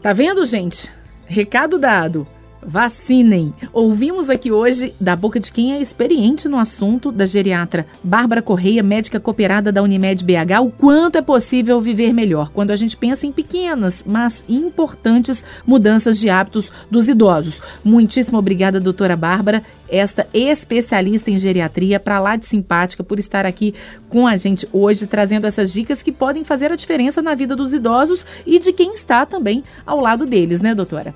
Tá 0.00 0.14
vendo, 0.14 0.42
gente? 0.46 0.90
Recado 1.26 1.78
dado. 1.78 2.26
Vacinem! 2.68 3.54
Ouvimos 3.72 4.28
aqui 4.28 4.50
hoje, 4.50 4.92
da 5.00 5.14
boca 5.14 5.38
de 5.38 5.52
quem 5.52 5.72
é 5.72 5.80
experiente 5.80 6.48
no 6.48 6.58
assunto, 6.58 7.12
da 7.12 7.24
geriatra 7.24 7.86
Bárbara 8.02 8.42
Correia, 8.42 8.82
médica 8.82 9.20
cooperada 9.20 9.70
da 9.70 9.80
Unimed 9.80 10.24
BH, 10.24 10.60
o 10.60 10.70
quanto 10.72 11.16
é 11.16 11.22
possível 11.22 11.80
viver 11.80 12.12
melhor 12.12 12.50
quando 12.50 12.72
a 12.72 12.76
gente 12.76 12.96
pensa 12.96 13.24
em 13.24 13.30
pequenas, 13.30 14.02
mas 14.04 14.42
importantes 14.48 15.44
mudanças 15.64 16.18
de 16.18 16.28
hábitos 16.28 16.72
dos 16.90 17.08
idosos. 17.08 17.62
Muitíssimo 17.84 18.36
obrigada, 18.36 18.80
doutora 18.80 19.14
Bárbara, 19.14 19.62
esta 19.88 20.26
especialista 20.34 21.30
em 21.30 21.38
geriatria, 21.38 22.00
para 22.00 22.18
lá 22.18 22.34
de 22.34 22.46
simpática, 22.46 23.04
por 23.04 23.20
estar 23.20 23.46
aqui 23.46 23.74
com 24.08 24.26
a 24.26 24.36
gente 24.36 24.68
hoje, 24.72 25.06
trazendo 25.06 25.46
essas 25.46 25.72
dicas 25.72 26.02
que 26.02 26.10
podem 26.10 26.42
fazer 26.42 26.72
a 26.72 26.76
diferença 26.76 27.22
na 27.22 27.36
vida 27.36 27.54
dos 27.54 27.72
idosos 27.72 28.26
e 28.44 28.58
de 28.58 28.72
quem 28.72 28.92
está 28.92 29.24
também 29.24 29.62
ao 29.86 30.00
lado 30.00 30.26
deles, 30.26 30.60
né, 30.60 30.74
doutora? 30.74 31.14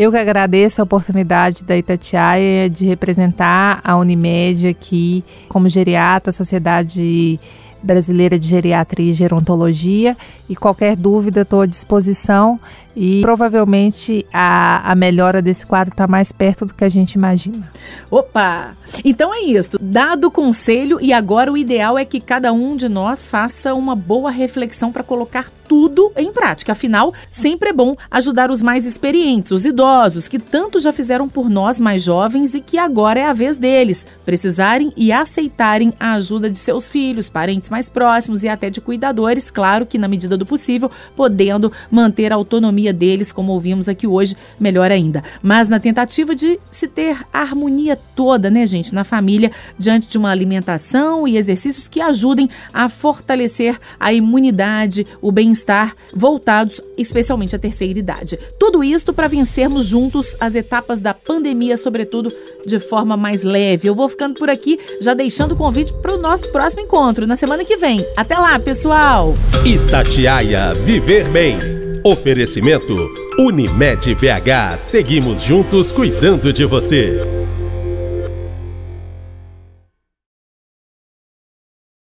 Eu 0.00 0.10
que 0.10 0.16
agradeço 0.16 0.80
a 0.80 0.84
oportunidade 0.84 1.62
da 1.62 1.76
Itatiaia 1.76 2.70
de 2.70 2.86
representar 2.86 3.82
a 3.84 3.98
Unimed 3.98 4.66
aqui 4.66 5.22
como 5.46 5.68
geriatra, 5.68 6.30
a 6.30 6.32
Sociedade 6.32 7.38
Brasileira 7.82 8.38
de 8.38 8.48
Geriatria 8.48 9.10
e 9.10 9.12
Gerontologia. 9.12 10.16
E 10.48 10.56
qualquer 10.56 10.96
dúvida, 10.96 11.42
estou 11.42 11.60
à 11.60 11.66
disposição 11.66 12.58
e 12.94 13.20
provavelmente 13.20 14.26
a, 14.32 14.90
a 14.90 14.94
melhora 14.94 15.40
desse 15.40 15.66
quadro 15.66 15.92
está 15.92 16.06
mais 16.06 16.32
perto 16.32 16.66
do 16.66 16.74
que 16.74 16.84
a 16.84 16.88
gente 16.88 17.14
imagina. 17.14 17.70
Opa! 18.10 18.74
Então 19.04 19.32
é 19.32 19.40
isso. 19.42 19.78
Dado 19.80 20.26
o 20.26 20.30
conselho, 20.30 20.98
e 21.00 21.12
agora 21.12 21.52
o 21.52 21.56
ideal 21.56 21.96
é 21.96 22.04
que 22.04 22.20
cada 22.20 22.52
um 22.52 22.76
de 22.76 22.88
nós 22.88 23.28
faça 23.28 23.74
uma 23.74 23.94
boa 23.94 24.30
reflexão 24.30 24.90
para 24.90 25.02
colocar 25.02 25.48
tudo 25.68 26.10
em 26.16 26.32
prática. 26.32 26.72
Afinal, 26.72 27.14
sempre 27.30 27.70
é 27.70 27.72
bom 27.72 27.94
ajudar 28.10 28.50
os 28.50 28.60
mais 28.60 28.84
experientes, 28.84 29.52
os 29.52 29.64
idosos, 29.64 30.26
que 30.26 30.38
tanto 30.38 30.80
já 30.80 30.92
fizeram 30.92 31.28
por 31.28 31.48
nós 31.48 31.80
mais 31.80 32.02
jovens 32.02 32.54
e 32.54 32.60
que 32.60 32.76
agora 32.76 33.20
é 33.20 33.24
a 33.24 33.32
vez 33.32 33.56
deles 33.56 34.04
precisarem 34.24 34.92
e 34.96 35.12
aceitarem 35.12 35.94
a 36.00 36.14
ajuda 36.14 36.50
de 36.50 36.58
seus 36.58 36.90
filhos, 36.90 37.30
parentes 37.30 37.70
mais 37.70 37.88
próximos 37.88 38.42
e 38.42 38.48
até 38.48 38.68
de 38.68 38.80
cuidadores, 38.80 39.50
claro 39.50 39.86
que 39.86 39.98
na 39.98 40.08
medida 40.08 40.36
do 40.36 40.44
possível, 40.44 40.90
podendo 41.14 41.70
manter 41.88 42.32
a 42.32 42.36
autonomia 42.36 42.79
deles, 42.88 43.30
como 43.30 43.52
ouvimos 43.52 43.88
aqui 43.88 44.06
hoje, 44.06 44.34
melhor 44.58 44.90
ainda. 44.90 45.22
Mas 45.42 45.68
na 45.68 45.78
tentativa 45.78 46.34
de 46.34 46.58
se 46.72 46.88
ter 46.88 47.18
harmonia 47.32 47.98
toda, 48.16 48.50
né, 48.50 48.64
gente, 48.66 48.94
na 48.94 49.04
família, 49.04 49.50
diante 49.78 50.08
de 50.08 50.16
uma 50.16 50.30
alimentação 50.30 51.28
e 51.28 51.36
exercícios 51.36 51.88
que 51.88 52.00
ajudem 52.00 52.48
a 52.72 52.88
fortalecer 52.88 53.78
a 53.98 54.12
imunidade, 54.12 55.06
o 55.20 55.30
bem-estar, 55.30 55.94
voltados 56.14 56.80
especialmente 56.96 57.54
à 57.54 57.58
terceira 57.58 57.98
idade. 57.98 58.38
Tudo 58.58 58.82
isso 58.82 59.12
para 59.12 59.28
vencermos 59.28 59.86
juntos 59.86 60.36
as 60.40 60.54
etapas 60.54 61.00
da 61.00 61.12
pandemia, 61.12 61.76
sobretudo 61.76 62.32
de 62.66 62.78
forma 62.78 63.16
mais 63.16 63.42
leve. 63.42 63.88
Eu 63.88 63.94
vou 63.94 64.08
ficando 64.08 64.34
por 64.34 64.48
aqui, 64.50 64.78
já 65.00 65.14
deixando 65.14 65.52
o 65.52 65.56
convite 65.56 65.92
para 65.94 66.14
o 66.14 66.18
nosso 66.18 66.50
próximo 66.50 66.82
encontro 66.82 67.26
na 67.26 67.36
semana 67.36 67.64
que 67.64 67.76
vem. 67.76 68.04
Até 68.16 68.38
lá, 68.38 68.58
pessoal! 68.58 69.34
Itatiaia 69.64 70.74
Viver 70.74 71.28
Bem 71.28 71.79
Oferecimento 72.02 72.96
Unimed 73.38 74.14
BH. 74.14 74.78
Seguimos 74.78 75.42
juntos 75.42 75.92
cuidando 75.92 76.50
de 76.50 76.64
você. 76.64 77.20